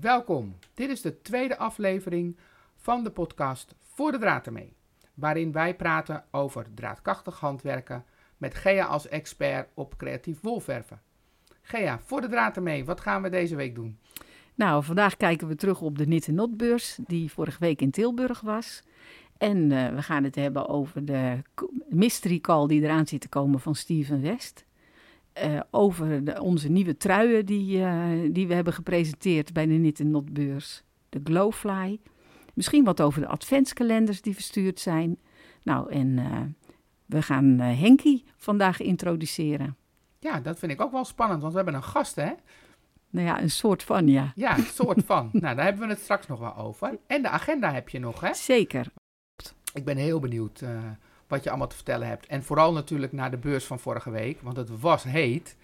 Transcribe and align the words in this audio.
Welkom. 0.00 0.56
Dit 0.74 0.90
is 0.90 1.00
de 1.00 1.22
tweede 1.22 1.58
aflevering 1.58 2.36
van 2.76 3.04
de 3.04 3.10
podcast 3.10 3.74
Voor 3.78 4.12
de 4.12 4.18
Draad 4.18 4.46
ermee, 4.46 4.76
waarin 5.14 5.52
wij 5.52 5.76
praten 5.76 6.24
over 6.30 6.66
draadkrachtig 6.74 7.40
handwerken 7.40 8.04
met 8.36 8.54
Gea 8.54 8.84
als 8.84 9.08
expert 9.08 9.68
op 9.74 9.96
creatief 9.96 10.40
wolverven. 10.40 11.00
Gea, 11.62 11.98
voor 12.04 12.20
de 12.20 12.28
draad 12.28 12.56
ermee, 12.56 12.84
wat 12.84 13.00
gaan 13.00 13.22
we 13.22 13.28
deze 13.28 13.56
week 13.56 13.74
doen? 13.74 13.98
Nou, 14.54 14.84
vandaag 14.84 15.16
kijken 15.16 15.48
we 15.48 15.54
terug 15.54 15.80
op 15.80 15.98
de 15.98 16.04
Knit 16.04 16.28
Notbeurs, 16.28 16.98
die 17.06 17.32
vorige 17.32 17.58
week 17.60 17.80
in 17.80 17.90
Tilburg 17.90 18.40
was. 18.40 18.82
En 19.38 19.70
uh, 19.70 19.88
we 19.88 20.02
gaan 20.02 20.24
het 20.24 20.34
hebben 20.34 20.68
over 20.68 21.04
de 21.04 21.42
mystery 21.88 22.38
call 22.38 22.66
die 22.66 22.82
eraan 22.82 23.06
zit 23.06 23.20
te 23.20 23.28
komen 23.28 23.60
van 23.60 23.74
Steven 23.74 24.22
West. 24.22 24.64
Uh, 25.44 25.60
over 25.70 26.24
de, 26.24 26.42
onze 26.42 26.68
nieuwe 26.68 26.96
truien 26.96 27.46
die, 27.46 27.78
uh, 27.78 28.08
die 28.32 28.46
we 28.46 28.54
hebben 28.54 28.72
gepresenteerd 28.72 29.52
bij 29.52 29.66
de 29.66 29.74
Knit 29.74 29.98
Notbeurs. 29.98 30.82
De 31.08 31.20
Glowfly. 31.24 32.00
Misschien 32.54 32.84
wat 32.84 33.00
over 33.00 33.20
de 33.20 33.26
adventskalenders 33.26 34.22
die 34.22 34.34
verstuurd 34.34 34.80
zijn. 34.80 35.18
Nou, 35.62 35.90
en 35.90 36.18
we 37.06 37.22
gaan 37.22 37.58
Henky 37.58 38.22
vandaag 38.36 38.80
introduceren. 38.80 39.76
Ja, 40.18 40.40
dat 40.40 40.58
vind 40.58 40.72
ik 40.72 40.80
ook 40.80 40.92
wel 40.92 41.04
spannend, 41.04 41.40
want 41.40 41.52
we 41.52 41.58
hebben 41.58 41.76
een 41.76 41.88
gast, 41.88 42.16
hè? 42.16 42.32
Nou 43.10 43.26
ja, 43.26 43.42
een 43.42 43.50
soort 43.50 43.82
van, 43.82 44.08
ja. 44.08 44.32
Ja, 44.34 44.58
een 44.58 44.64
soort 44.64 45.04
van. 45.04 45.28
nou, 45.42 45.56
daar 45.56 45.64
hebben 45.64 45.82
we 45.82 45.92
het 45.92 46.02
straks 46.02 46.26
nog 46.26 46.38
wel 46.38 46.56
over. 46.56 46.98
En 47.06 47.22
de 47.22 47.28
agenda 47.28 47.72
heb 47.72 47.88
je 47.88 47.98
nog, 47.98 48.20
hè? 48.20 48.34
Zeker. 48.34 48.86
Ik 49.74 49.84
ben 49.84 49.96
heel 49.96 50.20
benieuwd 50.20 50.62
wat 51.30 51.44
je 51.44 51.48
allemaal 51.48 51.68
te 51.68 51.74
vertellen 51.74 52.08
hebt. 52.08 52.26
En 52.26 52.42
vooral 52.42 52.72
natuurlijk 52.72 53.12
naar 53.12 53.30
de 53.30 53.36
beurs 53.36 53.64
van 53.64 53.78
vorige 53.78 54.10
week, 54.10 54.40
want 54.42 54.56
het 54.56 54.80
was 54.80 55.04
heet. 55.04 55.56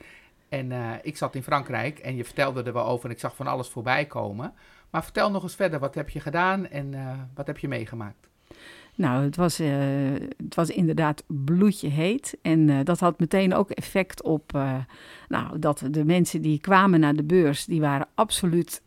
En 0.49 0.71
uh, 0.71 0.91
ik 1.03 1.17
zat 1.17 1.35
in 1.35 1.43
Frankrijk 1.43 1.99
en 1.99 2.17
je 2.17 2.25
vertelde 2.25 2.63
er 2.63 2.73
wel 2.73 2.87
over 2.87 3.05
en 3.05 3.15
ik 3.15 3.21
zag 3.21 3.37
van 3.37 3.47
alles 3.47 3.69
voorbij 3.69 4.05
komen. 4.05 4.53
Maar 4.91 5.05
vertel 5.05 5.31
nog 5.31 5.43
eens 5.43 5.55
verder, 5.55 5.79
wat 5.79 5.95
heb 5.95 6.09
je 6.09 6.21
gedaan 6.21 6.69
en 6.69 6.93
uh, 6.93 7.13
wat 7.35 7.47
heb 7.47 7.59
je 7.59 7.69
meegemaakt? 7.69 8.29
Nou, 8.95 9.25
het 9.25 9.37
was, 9.37 9.61
uh, 9.61 9.69
het 10.37 10.55
was 10.55 10.71
inderdaad 10.71 11.25
bloedje 11.27 11.89
heet. 11.89 12.39
En 12.43 12.85
dat 12.85 13.01
had 13.01 13.19
meteen 13.19 13.55
ook 13.55 13.71
effect 13.71 14.23
op 14.23 14.53
nou, 15.29 15.59
dat 15.59 15.83
de 15.91 16.05
mensen 16.05 16.43
die 16.43 16.61
kwamen 16.61 17.01
naar 17.01 17.15
de 17.15 17.25
beurs, 17.25 17.65
die 17.65 17.81
waren 17.81 18.09
absoluut 18.15 18.83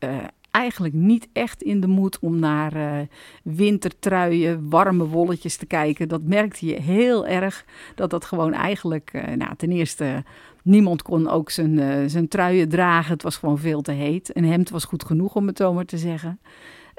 eigenlijk 0.52 0.94
niet 0.94 1.28
echt 1.34 1.62
in 1.62 1.80
de 1.80 1.88
moed 1.88 2.20
om 2.20 2.40
naar 2.40 3.08
wintertruien, 3.44 4.70
warme 4.70 5.08
wolletjes 5.08 5.58
te 5.58 5.66
kijken. 5.66 6.08
Dat 6.08 6.22
merkte 6.22 6.66
je 6.66 6.82
heel 6.82 7.28
erg. 7.28 7.66
Dat 7.96 8.10
dat 8.10 8.26
gewoon 8.26 8.54
eigenlijk, 8.54 9.12
nou, 9.36 9.56
ten 9.58 9.72
eerste, 9.72 10.24
niemand 10.64 11.02
kon 11.02 11.30
ook 11.30 11.50
zijn, 11.50 12.10
zijn 12.10 12.28
truien 12.28 12.70
dragen. 12.70 13.14
Het 13.14 13.24
was 13.24 13.38
gewoon 13.38 13.58
veel 13.58 13.82
te 13.82 13.92
heet. 13.92 14.36
Een 14.36 14.46
hemd 14.46 14.70
was 14.70 14.86
goed 14.86 15.04
genoeg, 15.04 15.36
om 15.36 15.48
het 15.48 15.58
zo 15.58 15.74
maar 15.74 15.86
te 15.86 15.98
zeggen. 15.98 16.40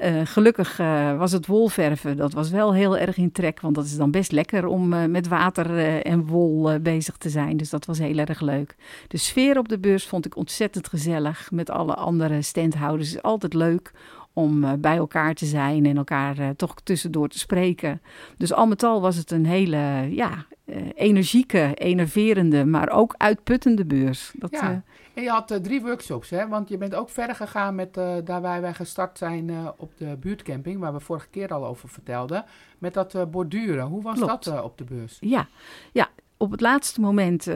Uh, 0.02 0.20
gelukkig 0.24 0.78
uh, 0.78 1.18
was 1.18 1.32
het 1.32 1.46
wolverven, 1.46 2.16
dat 2.16 2.32
was 2.32 2.50
wel 2.50 2.74
heel 2.74 2.98
erg 2.98 3.16
in 3.16 3.32
trek, 3.32 3.60
want 3.60 3.74
dat 3.74 3.84
is 3.84 3.96
dan 3.96 4.10
best 4.10 4.32
lekker 4.32 4.66
om 4.66 4.92
uh, 4.92 5.04
met 5.04 5.28
water 5.28 6.00
en 6.02 6.26
wol 6.26 6.80
bezig 6.80 7.16
te 7.16 7.28
zijn. 7.28 7.56
Dus 7.56 7.70
dat 7.70 7.86
was 7.86 7.98
heel 7.98 8.18
erg 8.18 8.40
leuk. 8.40 8.76
De 9.08 9.16
sfeer 9.16 9.58
op 9.58 9.68
de 9.68 9.78
beurs 9.78 10.06
vond 10.06 10.26
ik 10.26 10.36
ontzettend 10.36 10.88
gezellig 10.88 11.50
met 11.50 11.70
alle 11.70 11.94
andere 11.94 12.42
standhouders. 12.42 13.14
Is 13.14 13.22
altijd 13.22 13.54
leuk 13.54 13.92
om 14.32 14.80
bij 14.80 14.96
elkaar 14.96 15.34
te 15.34 15.46
zijn 15.46 15.86
en 15.86 15.96
elkaar 15.96 16.56
toch 16.56 16.74
tussendoor 16.82 17.28
te 17.28 17.38
spreken. 17.38 18.02
Dus 18.36 18.52
al 18.52 18.66
met 18.66 18.82
al 18.82 19.00
was 19.00 19.16
het 19.16 19.30
een 19.30 19.46
hele 19.46 20.06
ja, 20.10 20.46
energieke, 20.94 21.74
enerverende, 21.74 22.64
maar 22.64 22.90
ook 22.90 23.14
uitputtende 23.16 23.84
beurs. 23.84 24.32
Dat, 24.38 24.50
ja. 24.50 24.82
En 25.14 25.22
je 25.22 25.28
had 25.28 25.50
uh, 25.50 25.58
drie 25.58 25.82
workshops, 25.82 26.30
hè? 26.30 26.48
want 26.48 26.68
je 26.68 26.78
bent 26.78 26.94
ook 26.94 27.10
verder 27.10 27.36
gegaan 27.36 27.74
met 27.74 27.96
uh, 27.96 28.14
daar 28.24 28.40
waar 28.40 28.60
wij 28.60 28.74
gestart 28.74 29.18
zijn 29.18 29.48
uh, 29.48 29.68
op 29.76 29.92
de 29.96 30.16
buurtcamping, 30.20 30.80
waar 30.80 30.92
we 30.92 31.00
vorige 31.00 31.28
keer 31.28 31.48
al 31.48 31.66
over 31.66 31.88
vertelden, 31.88 32.44
met 32.78 32.94
dat 32.94 33.30
borduren. 33.30 33.86
Hoe 33.86 34.02
was 34.02 34.18
Klopt. 34.18 34.44
dat 34.44 34.62
op 34.62 34.78
de 34.78 34.84
beurs? 34.84 35.16
Ja, 35.20 35.48
ja 35.92 36.08
op 36.36 36.50
het 36.50 36.60
laatste 36.60 37.00
moment 37.00 37.48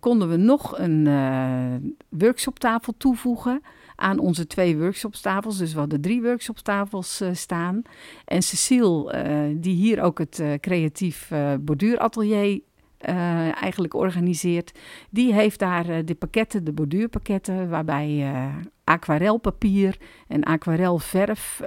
konden 0.00 0.28
we 0.28 0.36
nog 0.36 0.78
een 0.78 1.96
workshoptafel 2.08 2.94
toevoegen 2.96 3.62
aan 3.96 4.18
onze 4.18 4.46
twee 4.46 4.78
workshoptafels. 4.78 5.58
Dus 5.58 5.72
we 5.72 5.78
hadden 5.78 6.00
drie 6.00 6.22
workshoptafels 6.22 7.22
staan. 7.32 7.82
En 8.24 8.42
Cecile, 8.42 9.12
die 9.56 9.74
hier 9.74 10.02
ook 10.02 10.18
het 10.18 10.42
creatief 10.60 11.30
borduuratelier 11.60 12.60
uh, 13.08 13.62
eigenlijk 13.62 13.94
organiseert. 13.94 14.78
Die 15.10 15.32
heeft 15.32 15.58
daar 15.58 15.90
uh, 15.90 15.96
de 16.04 16.14
pakketten, 16.14 16.64
de 16.64 16.72
borduurpakketten, 16.72 17.68
waarbij 17.68 18.08
uh, 18.08 18.54
aquarelpapier 18.84 19.96
en 20.28 20.42
aquarelverf 20.42 21.62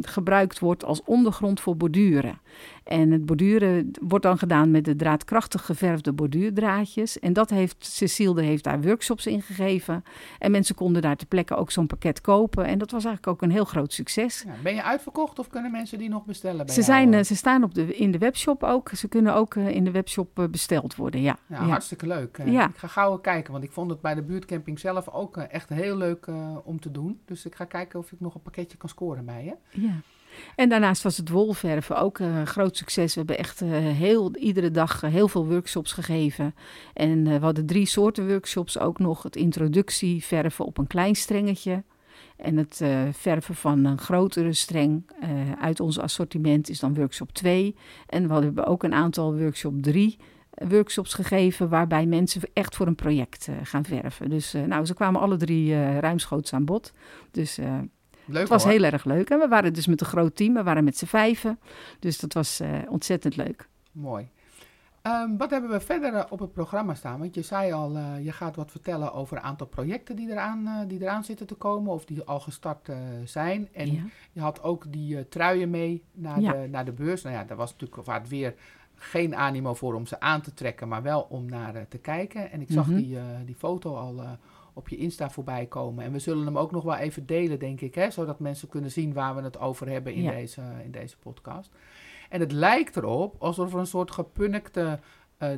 gebruikt 0.00 0.58
wordt 0.58 0.84
als 0.84 1.02
ondergrond 1.04 1.60
voor 1.60 1.76
borduren. 1.76 2.40
En 2.88 3.10
het 3.10 3.26
borduren 3.26 3.90
wordt 4.00 4.24
dan 4.24 4.38
gedaan 4.38 4.70
met 4.70 4.84
de 4.84 4.96
draadkrachtig 4.96 5.66
geverfde 5.66 6.12
borduurdraadjes. 6.12 7.18
En 7.18 7.32
dat 7.32 7.50
heeft 7.50 7.76
Cecile 7.78 8.42
heeft 8.42 8.64
daar 8.64 8.80
workshops 8.80 9.26
in 9.26 9.42
gegeven. 9.42 10.02
En 10.38 10.50
mensen 10.50 10.74
konden 10.74 11.02
daar 11.02 11.16
ter 11.16 11.26
plekke 11.26 11.54
ook 11.54 11.70
zo'n 11.70 11.86
pakket 11.86 12.20
kopen. 12.20 12.64
En 12.64 12.78
dat 12.78 12.90
was 12.90 13.04
eigenlijk 13.04 13.36
ook 13.36 13.42
een 13.42 13.54
heel 13.54 13.64
groot 13.64 13.92
succes. 13.92 14.42
Ja, 14.46 14.52
ben 14.62 14.74
je 14.74 14.82
uitverkocht 14.82 15.38
of 15.38 15.48
kunnen 15.48 15.70
mensen 15.70 15.98
die 15.98 16.08
nog 16.08 16.24
bestellen? 16.24 16.66
Bij 16.66 16.74
ze, 16.74 16.82
zijn, 16.82 17.12
uh, 17.12 17.22
ze 17.22 17.36
staan 17.36 17.62
op 17.62 17.74
de, 17.74 17.96
in 17.96 18.10
de 18.10 18.18
webshop 18.18 18.62
ook. 18.62 18.88
Ze 18.88 19.08
kunnen 19.08 19.34
ook 19.34 19.54
uh, 19.54 19.68
in 19.68 19.84
de 19.84 19.90
webshop 19.90 20.38
uh, 20.38 20.46
besteld 20.46 20.96
worden. 20.96 21.20
Ja, 21.20 21.38
ja, 21.46 21.56
ja. 21.56 21.66
hartstikke 21.66 22.06
leuk. 22.06 22.40
Ja. 22.44 22.68
Ik 22.68 22.76
ga 22.76 22.86
gauw 22.86 23.16
kijken, 23.16 23.52
want 23.52 23.64
ik 23.64 23.72
vond 23.72 23.90
het 23.90 24.00
bij 24.00 24.14
de 24.14 24.22
buurtcamping 24.22 24.78
zelf 24.78 25.08
ook 25.08 25.36
echt 25.36 25.68
heel 25.68 25.96
leuk 25.96 26.26
om 26.64 26.80
te 26.80 26.90
doen. 26.90 27.20
Dus 27.24 27.46
ik 27.46 27.54
ga 27.54 27.64
kijken 27.64 27.98
of 27.98 28.12
ik 28.12 28.20
nog 28.20 28.34
een 28.34 28.42
pakketje 28.42 28.76
kan 28.76 28.88
scoren 28.88 29.24
bij 29.24 29.44
je. 29.44 29.80
Ja. 29.80 30.00
En 30.56 30.68
daarnaast 30.68 31.02
was 31.02 31.16
het 31.16 31.28
wolverven 31.28 31.98
ook 31.98 32.18
een 32.18 32.46
groot 32.46 32.76
succes. 32.76 33.14
We 33.14 33.18
hebben 33.18 33.38
echt 33.38 33.62
uh, 33.62 33.70
heel, 33.72 34.36
iedere 34.36 34.70
dag 34.70 35.00
heel 35.00 35.28
veel 35.28 35.46
workshops 35.46 35.92
gegeven. 35.92 36.54
En 36.94 37.24
we 37.24 37.38
hadden 37.38 37.66
drie 37.66 37.86
soorten 37.86 38.28
workshops 38.28 38.78
ook 38.78 38.98
nog. 38.98 39.22
Het 39.22 39.36
introductieverven 39.36 40.64
op 40.64 40.78
een 40.78 40.86
klein 40.86 41.14
strengetje. 41.14 41.82
En 42.36 42.56
het 42.56 42.82
verven 43.12 43.54
van 43.54 43.84
een 43.84 43.98
grotere 43.98 44.52
streng 44.52 45.02
uit 45.60 45.80
ons 45.80 45.98
assortiment 45.98 46.68
is 46.68 46.80
dan 46.80 46.94
workshop 46.94 47.32
2. 47.32 47.76
En 48.06 48.28
we 48.28 48.34
hebben 48.34 48.66
ook 48.66 48.82
een 48.82 48.94
aantal 48.94 49.36
workshop 49.36 49.82
3 49.82 50.18
workshops 50.68 51.14
gegeven 51.14 51.68
waarbij 51.68 52.06
mensen 52.06 52.42
echt 52.52 52.76
voor 52.76 52.86
een 52.86 52.94
project 52.94 53.48
gaan 53.62 53.84
verven. 53.84 54.30
Dus 54.30 54.52
nou, 54.52 54.84
ze 54.84 54.94
kwamen 54.94 55.20
alle 55.20 55.36
drie 55.36 55.98
ruimschoots 56.00 56.52
aan 56.52 56.64
bod. 56.64 56.92
Dus 57.30 57.58
Leuk, 58.30 58.40
het 58.40 58.48
was 58.48 58.64
heel 58.64 58.82
erg 58.82 59.04
leuk. 59.04 59.30
En 59.30 59.38
we 59.38 59.48
waren 59.48 59.72
dus 59.72 59.86
met 59.86 60.00
een 60.00 60.06
groot 60.06 60.36
team. 60.36 60.54
We 60.54 60.62
waren 60.62 60.84
met 60.84 60.98
z'n 60.98 61.06
vijven. 61.06 61.58
Dus 61.98 62.18
dat 62.18 62.32
was 62.32 62.60
uh, 62.60 62.68
ontzettend 62.88 63.36
leuk. 63.36 63.68
Mooi. 63.92 64.28
Um, 65.02 65.36
wat 65.36 65.50
hebben 65.50 65.70
we 65.70 65.80
verder 65.80 66.26
op 66.30 66.38
het 66.38 66.52
programma 66.52 66.94
staan? 66.94 67.18
Want 67.18 67.34
je 67.34 67.42
zei 67.42 67.72
al, 67.72 67.96
uh, 67.96 68.24
je 68.24 68.32
gaat 68.32 68.56
wat 68.56 68.70
vertellen 68.70 69.12
over 69.12 69.36
een 69.36 69.42
aantal 69.42 69.66
projecten 69.66 70.16
die 70.16 70.30
eraan, 70.30 70.84
die 70.88 71.02
eraan 71.02 71.24
zitten 71.24 71.46
te 71.46 71.54
komen. 71.54 71.92
Of 71.92 72.04
die 72.04 72.22
al 72.22 72.40
gestart 72.40 72.88
zijn. 73.24 73.68
En 73.72 73.92
ja. 73.92 74.02
je 74.32 74.40
had 74.40 74.62
ook 74.62 74.92
die 74.92 75.28
truien 75.28 75.70
mee 75.70 76.04
naar, 76.12 76.40
ja. 76.40 76.52
de, 76.52 76.68
naar 76.68 76.84
de 76.84 76.92
beurs. 76.92 77.22
Nou 77.22 77.34
ja, 77.34 77.44
daar 77.44 77.56
was 77.56 77.72
natuurlijk 77.72 78.06
waar 78.06 78.20
het 78.20 78.28
weer 78.28 78.54
geen 78.98 79.36
animo 79.36 79.74
voor 79.74 79.94
om 79.94 80.06
ze 80.06 80.20
aan 80.20 80.40
te 80.40 80.54
trekken. 80.54 80.88
Maar 80.88 81.02
wel 81.02 81.26
om 81.28 81.48
naar 81.48 81.88
te 81.88 81.98
kijken. 81.98 82.50
En 82.50 82.60
ik 82.60 82.70
zag 82.70 82.86
mm 82.86 82.94
-hmm. 82.94 83.02
die, 83.02 83.18
die 83.44 83.54
foto 83.54 83.94
al 83.94 84.20
op 84.72 84.88
je 84.88 84.96
Insta 84.96 85.30
voorbij 85.30 85.66
komen. 85.66 86.04
En 86.04 86.12
we 86.12 86.18
zullen 86.18 86.46
hem 86.46 86.58
ook 86.58 86.70
nog 86.70 86.84
wel 86.84 86.96
even 86.96 87.26
delen, 87.26 87.58
denk 87.58 87.80
ik, 87.80 87.94
hè, 87.94 88.10
zodat 88.10 88.38
mensen 88.38 88.68
kunnen 88.68 88.90
zien 88.90 89.12
waar 89.12 89.34
we 89.34 89.42
het 89.42 89.58
over 89.58 89.88
hebben 89.88 90.14
in, 90.14 90.22
ja. 90.22 90.30
deze, 90.30 90.62
in 90.84 90.90
deze 90.90 91.16
podcast. 91.16 91.70
En 92.28 92.40
het 92.40 92.52
lijkt 92.52 92.96
erop 92.96 93.34
alsof 93.38 93.72
er 93.72 93.78
een 93.78 93.86
soort 93.86 94.10
gepunnikte 94.10 94.98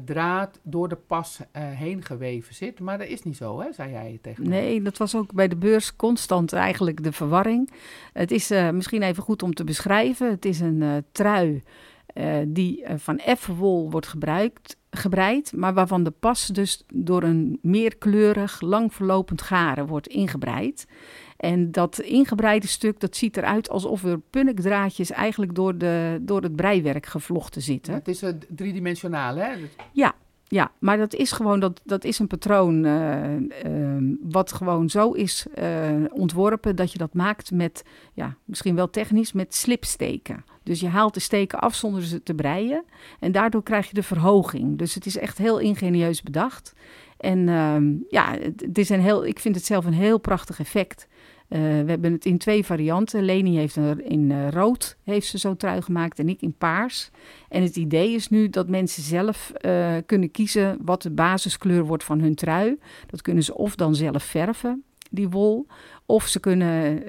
draad 0.05 0.61
door 0.63 0.89
de 0.89 0.97
pas 0.97 1.41
heen 1.53 2.03
geweven 2.03 2.55
zit. 2.55 2.81
Maar 2.81 2.99
dat 2.99 3.07
is 3.07 3.23
niet 3.23 3.37
zo, 3.37 3.61
hè, 3.61 3.73
zei 3.73 3.91
jij 3.91 4.19
tegen 4.23 4.49
mij. 4.49 4.61
Nee, 4.61 4.83
dat 4.83 4.97
was 4.97 5.15
ook 5.15 5.33
bij 5.33 5.49
de 5.49 5.57
beurs 5.57 5.97
constant 5.97 6.53
eigenlijk 6.53 7.03
de 7.03 7.13
verwarring. 7.13 7.71
Het 8.13 8.31
is 8.31 8.49
misschien 8.49 9.03
even 9.03 9.23
goed 9.23 9.43
om 9.43 9.55
te 9.55 9.65
beschrijven. 9.65 10.31
Het 10.31 10.45
is 10.45 10.61
een 10.61 11.05
trui 11.13 11.63
die 12.47 12.85
van 12.97 13.19
effen 13.19 13.55
wol 13.55 13.91
wordt 13.91 14.07
gebruikt 14.07 14.79
gebreid, 14.91 15.53
maar 15.57 15.75
waarvan 15.75 16.03
de 16.03 16.11
pas 16.11 16.47
dus 16.47 16.83
door 16.95 17.23
een 17.23 17.59
meerkleurig, 17.63 18.61
lang 18.61 18.95
verlopend 18.95 19.43
garen 19.43 19.87
wordt 19.87 20.07
ingebreid. 20.07 20.87
En 21.37 21.73
dat 21.73 21.99
ingebreide 21.99 22.67
stuk, 22.67 23.01
dat 23.01 23.17
ziet 23.17 23.37
eruit 23.37 23.71
alsof 23.71 24.05
er 24.05 24.21
punnikdraadjes 24.31 25.11
eigenlijk 25.11 25.55
door, 25.55 25.79
de, 25.79 26.19
door 26.21 26.43
het 26.43 26.57
breiwerk 26.57 27.07
gevlochten 27.07 27.63
zitten. 27.63 27.95
het 27.95 28.09
is 28.09 28.23
uh, 28.23 28.31
driedimensionaal, 28.49 29.37
hè? 29.37 29.49
Ja, 29.93 30.15
ja, 30.47 30.73
maar 30.79 30.97
dat 30.97 31.15
is 31.15 31.33
gewoon 31.33 31.61
dat, 31.61 31.81
dat 31.85 32.05
is 32.05 32.19
een 32.19 32.27
patroon 32.27 32.85
uh, 32.85 33.37
uh, 33.37 34.17
wat 34.21 34.53
gewoon 34.53 34.89
zo 34.89 35.11
is 35.11 35.47
uh, 35.59 35.91
ontworpen 36.13 36.77
dat 36.77 36.93
je 36.93 36.99
dat 36.99 37.15
maakt 37.15 37.51
met, 37.51 37.85
ja, 38.15 38.37
misschien 38.45 38.75
wel 38.75 38.91
technisch, 38.91 39.33
met 39.33 39.55
slipsteken. 39.55 40.45
Dus 40.71 40.81
je 40.81 40.89
haalt 40.89 41.15
de 41.15 41.21
steken 41.21 41.59
af 41.59 41.75
zonder 41.75 42.03
ze 42.03 42.23
te 42.23 42.35
breien 42.35 42.85
en 43.21 43.33
daardoor 43.33 43.63
krijg 43.63 43.89
je 43.89 43.95
de 43.95 44.03
verhoging. 44.03 44.79
Dus 44.79 44.95
het 44.95 45.07
is 45.07 45.19
echt 45.19 45.39
heel 45.39 45.59
ingenieus 45.59 46.23
bedacht. 46.23 46.75
En 47.17 47.49
ehm, 47.49 47.93
ja, 48.09 48.37
het, 48.39 48.79
is 48.79 48.89
een 48.89 49.01
heel, 49.01 49.27
ik 49.27 49.39
vind 49.39 49.55
het 49.55 49.65
zelf 49.65 49.85
een 49.85 49.93
heel 49.93 50.19
prachtig 50.19 50.61
effect. 50.61 51.09
we 51.49 51.57
hebben 51.87 52.13
het 52.13 52.25
in 52.25 52.39
twee 52.39 52.65
varianten. 52.65 53.23
Leni 53.23 53.57
heeft 53.57 53.77
er 53.77 54.05
in 54.05 54.49
rood 54.49 54.97
heeft 55.05 55.27
ze 55.27 55.39
zo'n 55.39 55.57
trui 55.57 55.83
gemaakt 55.83 56.19
en 56.19 56.29
ik 56.29 56.41
in 56.41 56.55
paars. 56.59 57.11
En 57.49 57.63
het 57.63 57.77
idee 57.77 58.15
is 58.15 58.29
nu 58.29 58.49
dat 58.49 58.69
mensen 58.69 59.03
zelf 59.03 59.53
kunnen 60.07 60.31
kiezen 60.31 60.79
wat 60.83 61.03
de 61.03 61.11
basiskleur 61.11 61.85
wordt 61.85 62.05
van 62.05 62.21
hun 62.21 62.35
trui. 62.35 62.79
Dat 63.07 63.23
kunnen 63.23 63.43
ze 63.43 63.55
of 63.55 63.75
dan 63.75 63.95
zelf 63.95 64.23
verven, 64.23 64.83
die 65.11 65.29
wol. 65.29 65.67
Of 66.11 66.27
ze 66.27 66.41
kunnen 66.41 67.03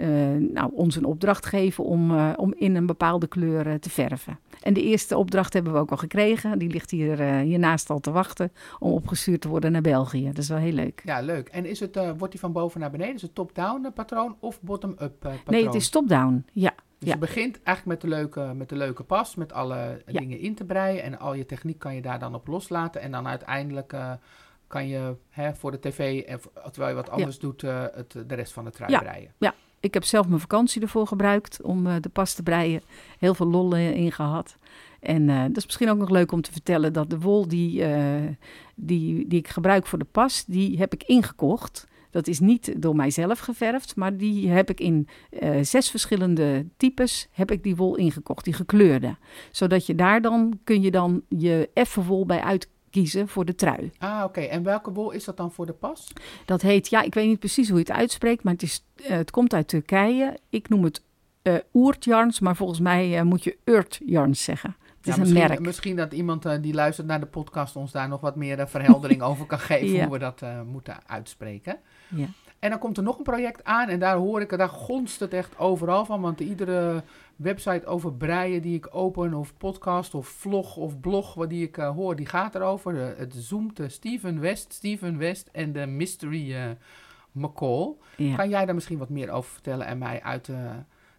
nou, 0.54 0.72
ons 0.74 0.96
een 0.96 1.06
opdracht 1.06 1.46
geven 1.46 1.84
om, 1.84 2.30
om 2.36 2.54
in 2.58 2.76
een 2.76 2.86
bepaalde 2.86 3.28
kleur 3.28 3.80
te 3.80 3.90
verven. 3.90 4.40
En 4.62 4.74
de 4.74 4.84
eerste 4.84 5.18
opdracht 5.18 5.54
hebben 5.54 5.74
we 5.74 5.80
ook 5.80 5.92
al 5.92 5.98
gekregen. 5.98 6.60
Die 6.60 6.70
ligt 6.70 6.92
hier, 6.92 7.22
hiernaast 7.22 7.90
al 7.90 8.00
te 8.00 8.12
wachten 8.12 8.52
om 8.80 8.92
opgestuurd 8.92 9.42
te 9.42 9.48
worden 9.48 9.72
naar 9.72 9.82
België. 9.82 10.26
Dat 10.26 10.38
is 10.38 10.50
wel 10.50 10.58
heel 10.58 10.74
leuk. 10.74 11.02
Ja, 11.06 11.22
leuk. 11.22 11.48
En 11.48 11.66
is 11.66 11.80
het, 11.80 12.00
wordt 12.18 12.32
die 12.32 12.40
van 12.40 12.52
boven 12.52 12.80
naar 12.80 12.92
beneden? 12.92 13.16
Is 13.16 13.22
het 13.22 13.36
top-down 13.36 13.92
patroon 13.94 14.36
of 14.40 14.62
bottom-up 14.62 15.20
patroon? 15.20 15.40
Nee, 15.46 15.66
het 15.66 15.76
is 15.76 15.90
top-down, 15.90 16.46
ja. 16.54 16.74
Dus 17.00 17.12
je 17.14 17.18
begint 17.18 17.64
eigenlijk 17.64 18.02
met 18.02 18.12
de 18.12 18.18
leuke, 18.18 18.54
met 18.56 18.70
de 18.70 18.76
leuke 18.76 19.04
pas, 19.04 19.36
met 19.36 19.54
alle 19.54 20.02
dingen 20.06 20.40
in 20.40 20.56
te 20.56 20.64
breien. 20.64 21.04
En 21.04 21.20
al 21.20 21.34
je 21.34 21.46
techniek 21.46 21.80
kan 21.80 21.96
je 21.96 22.02
daar 22.02 22.20
dan 22.20 22.36
op 22.36 22.48
loslaten. 22.48 23.02
En 23.02 23.12
dan 23.12 23.28
uiteindelijk 23.28 23.96
kan 24.72 24.88
je 24.88 25.16
hè, 25.30 25.54
voor 25.56 25.72
de 25.72 25.80
tv, 25.80 26.22
en, 26.22 26.40
terwijl 26.72 26.90
je 26.90 27.02
wat 27.02 27.10
anders 27.10 27.40
doet, 27.40 27.62
het, 27.62 28.12
de 28.28 28.36
rest 28.36 28.54
van 28.54 28.64
de 28.64 28.72
trui 28.72 28.98
breien. 28.98 29.34
Ja, 29.38 29.54
ik 29.80 29.94
heb 29.94 30.04
zelf 30.04 30.28
mijn 30.28 30.40
vakantie 30.40 30.82
ervoor 30.82 31.08
gebruikt 31.08 31.62
om 31.62 31.88
uh, 31.88 31.96
de 32.02 32.10
pas 32.10 32.34
te 32.34 32.44
breien. 32.44 32.82
Heel 33.20 33.34
veel 33.34 33.48
lol 33.48 33.76
in 33.76 34.12
gehad. 34.12 34.58
En 35.00 35.22
uh, 35.22 35.42
dat 35.42 35.58
is 35.58 35.66
misschien 35.66 35.90
ook 35.90 35.98
nog 35.98 36.10
leuk 36.10 36.32
om 36.32 36.42
te 36.42 36.52
vertellen 36.52 36.94
dat 36.94 37.10
de 37.10 37.20
wol 37.20 37.48
die, 37.48 37.86
die, 38.76 39.28
die 39.28 39.40
ik 39.40 39.48
gebruik 39.48 39.86
voor 39.86 40.00
de 40.00 40.06
pas, 40.12 40.46
die 40.46 40.78
heb 40.78 40.94
ik 40.94 41.04
ingekocht. 41.04 41.88
Dat 42.10 42.28
is 42.28 42.40
niet 42.40 42.82
door 42.82 42.96
mijzelf 42.96 43.40
geverfd, 43.40 43.96
maar 43.96 44.18
die 44.18 44.50
heb 44.50 44.70
ik 44.70 44.80
in 44.80 45.08
zes 45.62 45.90
verschillende 45.90 46.66
types 46.78 47.28
heb 47.32 47.52
ik 47.52 47.64
die 47.64 47.76
wol 47.76 47.96
ingekocht, 47.96 48.46
die 48.46 48.54
gekleurde. 48.54 49.16
Zodat 49.52 49.86
je 49.86 49.96
daar 49.96 50.22
dan 50.22 50.60
kun 50.64 50.82
je 50.82 50.92
dan 50.92 51.22
je 51.28 51.70
effe 51.74 52.04
wol 52.04 52.26
bij 52.26 52.42
uit 52.42 52.70
kiezen 52.92 53.28
voor 53.28 53.46
de 53.46 53.56
trui. 53.56 53.92
Ah, 53.98 54.24
oké. 54.24 54.42
En 54.42 54.64
welke 54.64 54.92
wol 54.92 55.12
is 55.12 55.24
dat 55.24 55.38
dan 55.38 55.52
voor 55.52 55.66
de 55.66 55.74
pas? 55.74 56.14
Dat 56.46 56.62
heet, 56.62 56.90
ja, 56.90 57.02
ik 57.02 57.14
weet 57.14 57.28
niet 57.28 57.40
precies 57.40 57.70
hoe 57.70 57.78
je 57.78 57.84
het 57.84 57.98
uitspreekt, 57.98 58.44
maar 58.44 58.54
het, 58.54 58.62
is, 58.62 58.86
uh, 58.96 59.08
het 59.08 59.32
komt 59.32 59.54
uit 59.54 59.68
Turkije. 59.68 60.38
Ik 60.50 60.70
noem 60.70 60.84
het 60.84 61.04
uh, 61.44 61.56
oertjarns, 61.74 62.40
maar 62.40 62.56
volgens 62.56 62.80
mij 62.80 63.18
uh, 63.18 63.22
moet 63.22 63.44
je 63.44 63.58
urtjarns 63.64 64.44
zeggen. 64.44 64.76
Het 64.98 65.16
ja, 65.16 65.22
is 65.22 65.30
een 65.30 65.34
merk. 65.34 65.60
Misschien 65.60 65.96
dat 65.96 66.14
iemand 66.14 66.64
die 66.64 66.74
luistert 66.74 67.08
naar 67.08 67.20
de 67.20 67.26
podcast 67.26 67.76
ons 67.76 67.92
daar 67.92 68.08
nog 68.08 68.22
wat 68.22 68.36
meer 68.36 68.68
verheldering 68.68 69.22
over 69.22 69.46
kan 69.46 69.60
geven 69.72 69.96
ja. 69.96 70.04
hoe 70.04 70.14
we 70.14 70.20
dat 70.20 70.44
moeten 70.66 70.98
uitspreken. 71.08 71.80
Ja. 72.08 72.28
En 72.62 72.70
dan 72.70 72.80
komt 72.80 72.98
er 72.98 73.04
nog 73.04 73.18
een 73.18 73.24
project 73.24 73.64
aan 73.64 73.90
en 73.90 74.00
daar 74.00 74.16
hoor 74.16 74.42
ik, 74.42 74.58
daar 74.58 74.70
gonst 74.70 75.20
het 75.20 75.34
echt 75.34 75.58
overal 75.58 76.06
van, 76.06 76.22
want 76.22 76.40
iedere 76.40 77.04
website 77.42 77.86
over 77.86 78.14
breien 78.14 78.62
die 78.62 78.76
ik 78.76 78.96
open, 78.96 79.34
of 79.34 79.58
podcast, 79.58 80.14
of 80.14 80.28
vlog, 80.28 80.78
of 80.78 81.00
blog, 81.00 81.34
wat 81.34 81.50
die 81.50 81.64
ik 81.68 81.78
uh, 81.78 81.90
hoor, 81.90 82.16
die 82.16 82.26
gaat 82.26 82.56
erover. 82.56 82.94
Uh, 82.94 83.18
het 83.18 83.34
zoomt 83.36 83.80
uh, 83.80 83.88
Steven 83.90 84.40
West, 84.40 84.74
Steven 84.74 85.18
West 85.18 85.50
en 85.52 85.74
de 85.74 85.86
Mystery 85.86 86.76
McCall. 87.32 87.96
Ja. 88.18 88.36
Kan 88.36 88.50
jij 88.50 88.66
daar 88.66 88.76
misschien 88.76 88.98
wat 88.98 89.10
meer 89.10 89.32
over 89.32 89.52
vertellen 89.52 89.86
en 89.86 89.98
mij 89.98 90.24
uit 90.24 90.50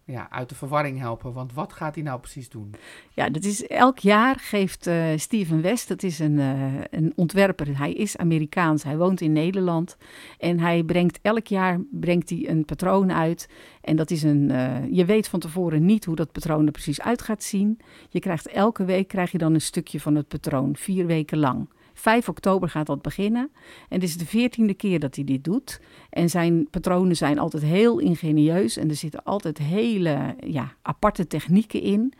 ja, 0.05 0.29
uit 0.29 0.49
de 0.49 0.55
verwarring 0.55 0.99
helpen. 0.99 1.33
Want 1.33 1.53
wat 1.53 1.73
gaat 1.73 1.95
hij 1.95 2.03
nou 2.03 2.19
precies 2.19 2.49
doen? 2.49 2.73
Ja, 3.11 3.29
dat 3.29 3.43
is 3.43 3.67
elk 3.67 3.99
jaar 3.99 4.35
geeft 4.39 4.87
uh, 4.87 5.05
Steven 5.15 5.61
West, 5.61 5.87
dat 5.87 6.03
is 6.03 6.19
een, 6.19 6.37
uh, 6.37 6.81
een 6.89 7.13
ontwerper. 7.15 7.77
Hij 7.77 7.93
is 7.93 8.17
Amerikaans, 8.17 8.83
hij 8.83 8.97
woont 8.97 9.21
in 9.21 9.31
Nederland. 9.31 9.97
En 10.37 10.59
hij 10.59 10.83
brengt 10.83 11.19
elk 11.21 11.47
jaar 11.47 11.79
brengt 11.91 12.29
hij 12.29 12.49
een 12.49 12.65
patroon 12.65 13.11
uit. 13.11 13.49
En 13.81 13.95
dat 13.95 14.11
is 14.11 14.23
een, 14.23 14.49
uh, 14.49 14.91
je 14.91 15.05
weet 15.05 15.27
van 15.27 15.39
tevoren 15.39 15.85
niet 15.85 16.05
hoe 16.05 16.15
dat 16.15 16.31
patroon 16.31 16.65
er 16.65 16.71
precies 16.71 17.01
uit 17.01 17.21
gaat 17.21 17.43
zien. 17.43 17.79
Je 18.09 18.19
krijgt 18.19 18.47
elke 18.47 18.85
week 18.85 19.07
krijg 19.07 19.31
je 19.31 19.37
dan 19.37 19.53
een 19.53 19.61
stukje 19.61 19.99
van 19.99 20.15
het 20.15 20.27
patroon, 20.27 20.75
vier 20.75 21.05
weken 21.05 21.37
lang. 21.37 21.67
5 21.93 22.29
oktober 22.29 22.69
gaat 22.69 22.85
dat 22.85 23.01
beginnen. 23.01 23.51
En 23.89 23.99
het 23.99 24.03
is 24.03 24.17
de 24.17 24.25
veertiende 24.25 24.73
keer 24.73 24.99
dat 24.99 25.15
hij 25.15 25.23
dit 25.23 25.43
doet. 25.43 25.81
En 26.09 26.29
zijn 26.29 26.67
patronen 26.69 27.15
zijn 27.15 27.39
altijd 27.39 27.63
heel 27.63 27.99
ingenieus. 27.99 28.77
En 28.77 28.89
er 28.89 28.95
zitten 28.95 29.23
altijd 29.23 29.57
hele 29.57 30.35
ja, 30.39 30.75
aparte 30.81 31.27
technieken 31.27 31.81
in. 31.81 32.13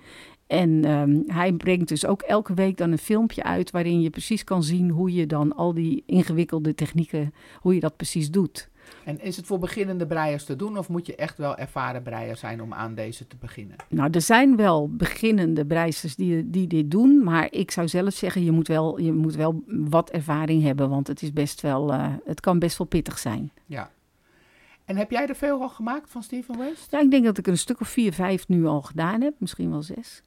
En 0.47 0.91
um, 0.91 1.23
hij 1.27 1.53
brengt 1.53 1.87
dus 1.87 2.05
ook 2.05 2.21
elke 2.21 2.53
week 2.53 2.77
dan 2.77 2.91
een 2.91 2.97
filmpje 2.97 3.43
uit 3.43 3.71
waarin 3.71 4.01
je 4.01 4.09
precies 4.09 4.43
kan 4.43 4.63
zien 4.63 4.89
hoe 4.89 5.13
je 5.13 5.27
dan 5.27 5.55
al 5.55 5.73
die 5.73 6.03
ingewikkelde 6.05 6.75
technieken, 6.75 7.33
hoe 7.59 7.73
je 7.73 7.79
dat 7.79 7.95
precies 7.95 8.31
doet. 8.31 8.69
En 9.03 9.21
is 9.21 9.37
het 9.37 9.45
voor 9.45 9.59
beginnende 9.59 10.07
breiers 10.07 10.43
te 10.43 10.55
doen 10.55 10.77
of 10.77 10.89
moet 10.89 11.05
je 11.05 11.15
echt 11.15 11.37
wel 11.37 11.57
ervaren 11.57 12.03
breier 12.03 12.37
zijn 12.37 12.61
om 12.61 12.73
aan 12.73 12.95
deze 12.95 13.27
te 13.27 13.35
beginnen? 13.35 13.75
Nou, 13.89 14.09
er 14.11 14.21
zijn 14.21 14.55
wel 14.55 14.89
beginnende 14.89 15.65
breisters 15.65 16.15
die, 16.15 16.49
die 16.49 16.67
dit 16.67 16.91
doen, 16.91 17.23
maar 17.23 17.47
ik 17.51 17.71
zou 17.71 17.87
zelf 17.87 18.13
zeggen, 18.13 18.43
je 18.43 18.51
moet 18.51 18.67
wel, 18.67 18.99
je 18.99 19.13
moet 19.13 19.35
wel 19.35 19.63
wat 19.67 20.09
ervaring 20.09 20.63
hebben, 20.63 20.89
want 20.89 21.07
het, 21.07 21.21
is 21.21 21.33
best 21.33 21.61
wel, 21.61 21.93
uh, 21.93 22.13
het 22.25 22.39
kan 22.39 22.59
best 22.59 22.77
wel 22.77 22.87
pittig 22.87 23.19
zijn. 23.19 23.51
Ja. 23.65 23.91
En 24.85 24.97
heb 24.97 25.11
jij 25.11 25.27
er 25.27 25.35
veel 25.35 25.61
al 25.61 25.69
gemaakt 25.69 26.09
van 26.09 26.23
Steven 26.23 26.57
West? 26.57 26.91
Ja, 26.91 26.99
ik 26.99 27.11
denk 27.11 27.25
dat 27.25 27.37
ik 27.37 27.45
er 27.45 27.51
een 27.51 27.57
stuk 27.57 27.81
of 27.81 27.87
vier, 27.87 28.13
vijf 28.13 28.47
nu 28.47 28.65
al 28.65 28.81
gedaan 28.81 29.21
heb, 29.21 29.33
misschien 29.37 29.69
wel 29.69 29.81
zes. 29.81 30.23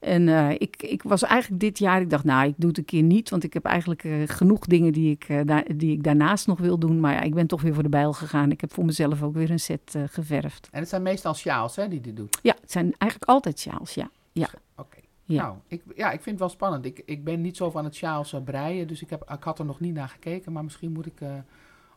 En 0.00 0.26
uh, 0.26 0.50
ik, 0.50 0.82
ik 0.82 1.02
was 1.02 1.22
eigenlijk 1.22 1.60
dit 1.60 1.78
jaar, 1.78 2.00
ik 2.00 2.10
dacht, 2.10 2.24
nou, 2.24 2.48
ik 2.48 2.54
doe 2.56 2.68
het 2.68 2.78
een 2.78 2.84
keer 2.84 3.02
niet. 3.02 3.30
Want 3.30 3.44
ik 3.44 3.52
heb 3.52 3.64
eigenlijk 3.64 4.04
uh, 4.04 4.28
genoeg 4.28 4.66
dingen 4.66 4.92
die 4.92 5.10
ik, 5.10 5.28
uh, 5.28 5.40
daar, 5.44 5.64
die 5.76 5.92
ik 5.92 6.02
daarnaast 6.02 6.46
nog 6.46 6.58
wil 6.58 6.78
doen. 6.78 7.00
Maar 7.00 7.12
ja, 7.12 7.20
ik 7.20 7.34
ben 7.34 7.46
toch 7.46 7.62
weer 7.62 7.74
voor 7.74 7.82
de 7.82 7.88
bijl 7.88 8.12
gegaan. 8.12 8.50
Ik 8.50 8.60
heb 8.60 8.72
voor 8.72 8.84
mezelf 8.84 9.22
ook 9.22 9.34
weer 9.34 9.50
een 9.50 9.60
set 9.60 9.98
geverfd. 10.06 10.68
En 10.70 10.80
het 10.80 10.88
zijn 10.88 11.02
meestal 11.02 11.34
sjaals, 11.34 11.76
hè, 11.76 11.88
die 11.88 12.00
dit 12.00 12.16
doet? 12.16 12.38
Ja, 12.42 12.56
het 12.60 12.70
zijn 12.70 12.94
eigenlijk 12.98 13.30
altijd 13.30 13.58
sjaals, 13.58 13.94
ja. 13.94 14.10
ja. 14.32 14.48
Oké. 14.76 14.96
Ja. 15.24 15.42
Nou, 15.42 15.56
ik, 15.66 15.82
ja, 15.94 16.06
ik 16.06 16.20
vind 16.20 16.30
het 16.30 16.38
wel 16.38 16.48
spannend. 16.48 16.84
Ik, 16.84 17.02
ik 17.04 17.24
ben 17.24 17.40
niet 17.40 17.56
zo 17.56 17.70
van 17.70 17.84
het 17.84 17.94
sjaals 17.94 18.34
breien, 18.44 18.86
dus 18.86 19.02
ik, 19.02 19.10
heb, 19.10 19.32
ik 19.32 19.42
had 19.42 19.58
er 19.58 19.64
nog 19.64 19.80
niet 19.80 19.94
naar 19.94 20.08
gekeken. 20.08 20.52
Maar 20.52 20.64
misschien 20.64 20.92
moet 20.92 21.06
ik, 21.06 21.20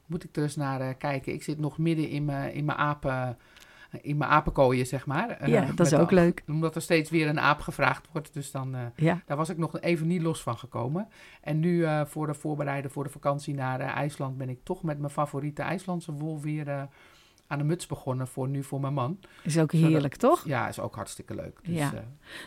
moet 0.06 0.24
ik 0.24 0.36
er 0.36 0.44
eens 0.44 0.56
naar 0.56 0.96
kijken. 0.96 1.34
Ik 1.34 1.44
zit 1.44 1.60
nog 1.60 1.78
midden 1.78 2.10
in 2.10 2.26
mijn, 2.26 2.54
in 2.54 2.66
mijn 2.66 2.78
apen 2.78 3.38
in 4.02 4.18
mijn 4.18 4.32
apenkooien, 4.32 4.86
zeg 4.86 5.06
maar. 5.06 5.50
Ja, 5.50 5.64
uh, 5.64 5.76
dat 5.76 5.86
is 5.86 5.94
ook 5.94 6.12
leuk. 6.12 6.44
Omdat 6.48 6.76
er 6.76 6.82
steeds 6.82 7.10
weer 7.10 7.28
een 7.28 7.40
aap 7.40 7.60
gevraagd 7.60 8.08
wordt. 8.12 8.34
Dus 8.34 8.52
dan, 8.52 8.76
ja. 8.96 9.22
daar 9.26 9.38
was 9.38 9.50
ik 9.50 9.58
nog 9.58 9.80
even 9.80 10.08
niet 10.08 10.22
los 10.22 10.42
van 10.42 10.58
gekomen. 10.58 11.08
En 11.42 11.60
nu 11.60 11.78
uh, 11.78 12.02
voor 12.06 12.28
de 12.28 12.34
voorbereiden 12.34 12.92
voor 12.92 13.04
de 13.04 13.10
vakantie 13.10 13.54
naar 13.54 13.80
IJsland 13.80 14.38
ben 14.38 14.50
ik 14.50 14.60
toch 14.64 14.84
met 14.84 15.00
mijn 15.00 15.12
favoriete 15.12 15.62
IJslandse 15.62 16.12
wol 16.12 16.42
weer 16.42 16.88
aan 17.48 17.58
de 17.58 17.64
muts 17.64 17.88
begonnen 17.88 18.28
voor 18.28 18.48
nu 18.48 18.64
voor 18.64 18.80
mijn 18.80 18.94
man. 18.94 19.18
Is 19.44 19.60
ook 19.60 19.72
heerlijk, 19.72 20.16
toch? 20.16 20.46
Ja, 20.46 20.68
is 20.68 20.80
ook 20.80 20.96
hartstikke 20.96 21.36
leuk. 21.36 21.60
Dus, 21.64 21.76
ja. 21.76 21.94
Uh, 21.94 22.00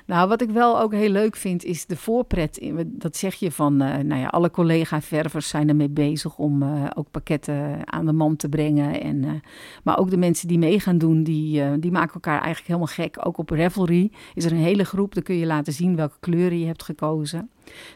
nou, 0.07 0.29
wat 0.29 0.41
ik 0.41 0.50
wel 0.50 0.81
ook 0.81 0.93
heel 0.93 1.11
leuk 1.11 1.37
vind, 1.37 1.65
is 1.65 1.87
de 1.87 1.97
voorpret. 1.97 2.73
Dat 2.85 3.17
zeg 3.17 3.35
je 3.35 3.53
van, 3.53 3.73
uh, 3.83 3.97
nou 3.97 4.21
ja, 4.21 4.26
alle 4.26 4.50
collega-ververs 4.50 5.49
zijn 5.49 5.69
ermee 5.69 5.88
bezig 5.88 6.38
om 6.38 6.62
uh, 6.62 6.85
ook 6.95 7.11
pakketten 7.11 7.93
aan 7.93 8.07
de 8.07 8.12
man 8.12 8.37
te 8.37 8.49
brengen. 8.49 9.00
En, 9.00 9.43
maar 9.83 9.99
ook 9.99 10.11
de 10.11 10.17
mensen 10.17 10.49
die 10.49 10.59
mee 10.59 10.81
gaan 10.81 10.99
doen, 10.99 11.23
die, 11.23 11.79
die 11.79 11.91
maken 11.91 12.15
elkaar 12.15 12.41
eigenlijk 12.43 12.67
helemaal 12.67 12.87
gek. 12.87 13.26
Ook 13.26 13.38
op 13.38 13.50
Revelry 13.50 14.11
is 14.35 14.45
er 14.45 14.53
een 14.53 14.59
hele 14.59 14.85
groep, 14.85 15.15
daar 15.15 15.23
kun 15.23 15.37
je 15.37 15.47
laten 15.47 15.73
zien 15.73 15.97
welke 15.97 16.17
kleuren 16.21 16.59
je 16.59 16.67
hebt 16.67 16.83
gekozen. 16.83 17.50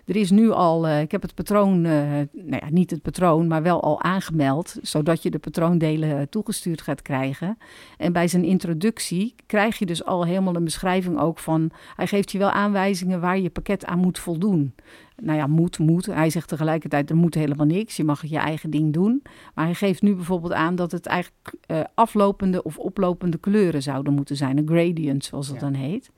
Er 0.07 0.17
is 0.17 0.31
nu 0.31 0.51
al, 0.51 0.87
uh, 0.87 1.01
ik 1.01 1.11
heb 1.11 1.23
het 1.23 1.35
patroon, 1.35 1.85
uh, 1.85 1.93
nou 2.33 2.61
ja, 2.61 2.71
niet 2.71 2.91
het 2.91 3.03
patroon, 3.03 3.47
maar 3.47 3.63
wel 3.63 3.83
al 3.83 4.03
aangemeld, 4.03 4.77
zodat 4.83 5.23
je 5.23 5.31
de 5.31 5.39
patroondelen 5.39 6.29
toegestuurd 6.29 6.83
gaat 6.83 7.03
krijgen. 7.03 7.59
En 7.97 8.13
bij 8.13 8.29
zijn 8.29 8.45
introductie 8.45 9.35
krijg 9.47 9.79
je 9.79 9.87
dus 9.87 10.05
al 10.05 10.25
helemaal 10.25 10.57
een 10.57 10.65
beschrijving 10.65 11.21
ook 11.21 11.39
van, 11.39 11.71
hij 11.97 12.07
geeft 12.07 12.33
je 12.33 12.39
wel 12.39 12.51
aanwijzingen 12.51 13.21
waar 13.21 13.39
je 13.39 13.51
pakket 13.51 13.85
aan 13.85 13.99
moet 13.99 14.19
voldoen. 14.19 14.75
Nou 15.23 15.39
ja, 15.39 15.47
moet, 15.47 15.79
moet. 15.79 16.07
Hij 16.07 16.31
zegt 16.31 16.49
tegelijkertijd, 16.49 17.11
er 17.11 17.17
moet 17.17 17.35
helemaal 17.35 17.67
niks. 17.67 17.97
Je 17.97 18.05
mag 18.05 18.27
je 18.27 18.39
eigen 18.39 18.71
ding 18.71 18.93
doen. 18.93 19.23
Maar 19.55 19.65
hij 19.65 19.75
geeft 19.75 20.03
nu 20.03 20.15
bijvoorbeeld 20.15 20.53
aan 20.53 20.75
dat 20.75 20.93
het 20.93 21.07
eigenlijk 21.07 21.55
uh, 21.67 21.81
aflopende 21.95 22.63
of 22.63 22.79
oplopende 22.79 23.39
kleuren 23.39 23.83
zouden 23.83 24.13
moeten 24.15 24.37
zijn. 24.37 24.59
Een 24.59 24.69
gradient, 24.69 25.25
zoals 25.25 25.47
het 25.47 25.61
ja. 25.61 25.63
dan 25.63 25.75
heet. 25.75 26.11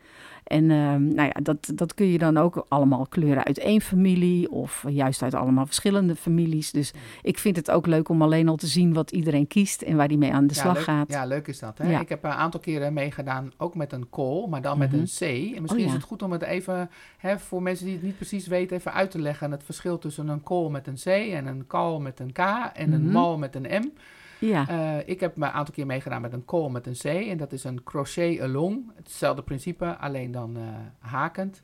En 0.45 0.63
uh, 0.71 0.95
nou 0.95 1.23
ja, 1.35 1.41
dat, 1.43 1.73
dat 1.75 1.95
kun 1.95 2.07
je 2.07 2.19
dan 2.19 2.37
ook 2.37 2.65
allemaal 2.69 3.07
kleuren 3.07 3.45
uit 3.45 3.59
één 3.59 3.81
familie 3.81 4.51
of 4.51 4.85
juist 4.89 5.23
uit 5.23 5.35
allemaal 5.35 5.67
verschillende 5.67 6.17
families. 6.17 6.71
Dus 6.71 6.93
ik 7.23 7.39
vind 7.39 7.57
het 7.57 7.71
ook 7.71 7.87
leuk 7.87 8.09
om 8.09 8.23
alleen 8.23 8.49
al 8.49 8.57
te 8.57 8.67
zien 8.67 8.93
wat 8.93 9.11
iedereen 9.11 9.47
kiest 9.47 9.83
en 9.83 9.97
waar 9.97 10.09
die 10.09 10.19
mee 10.19 10.33
aan 10.33 10.47
de 10.47 10.55
ja, 10.55 10.61
slag 10.61 10.75
leuk, 10.75 10.85
gaat. 10.85 11.13
Ja, 11.13 11.25
leuk 11.25 11.49
is 11.49 11.59
dat. 11.59 11.79
Hè? 11.79 11.91
Ja. 11.91 12.01
Ik 12.01 12.09
heb 12.09 12.25
een 12.25 12.31
aantal 12.31 12.61
keren 12.61 12.93
meegedaan, 12.93 13.53
ook 13.57 13.75
met 13.75 13.93
een 13.93 14.11
kool, 14.11 14.47
maar 14.47 14.63
dan 14.63 14.77
mm 14.77 14.83
-hmm. 14.83 14.91
met 14.91 15.01
een 15.01 15.29
C. 15.53 15.55
En 15.57 15.63
misschien 15.63 15.85
oh, 15.85 15.89
is 15.89 15.97
het 15.97 16.03
goed 16.03 16.23
om 16.23 16.33
het 16.33 16.43
even, 16.43 16.91
hè, 17.19 17.39
voor 17.39 17.63
mensen 17.63 17.85
die 17.85 17.95
het 17.95 18.05
niet 18.05 18.17
precies 18.17 18.47
weten, 18.47 18.77
even 18.77 18.92
uit 18.93 19.11
te 19.11 19.21
leggen. 19.21 19.51
Het 19.51 19.65
verschil 19.65 19.99
tussen 19.99 20.29
een 20.29 20.43
kool 20.43 20.71
met 20.71 20.87
een 20.87 20.95
C 20.95 21.07
en 21.07 21.47
een 21.47 21.67
kal 21.67 22.01
met 22.01 22.21
een 22.21 22.33
K 22.33 22.39
en 22.39 22.89
mm 22.89 22.93
-hmm. 22.93 22.93
een 22.93 23.13
mal 23.13 23.39
met 23.39 23.55
een 23.55 23.83
M. 23.83 23.91
Ja. 24.39 24.71
Uh, 24.71 25.09
ik 25.09 25.21
heb 25.21 25.37
me 25.37 25.47
een 25.47 25.53
aantal 25.53 25.75
keer 25.75 25.87
meegedaan 25.87 26.23
met 26.23 26.33
een 26.33 26.45
kool 26.45 26.71
met 26.71 26.87
een 26.87 26.97
C. 26.97 27.05
En 27.05 27.37
dat 27.37 27.53
is 27.53 27.65
een 27.65 27.83
crochet 27.83 28.41
along. 28.41 28.93
Hetzelfde 28.95 29.43
principe, 29.43 29.97
alleen 29.97 30.33
dan 30.33 30.57
uh, 30.57 30.63
hakend. 30.99 31.63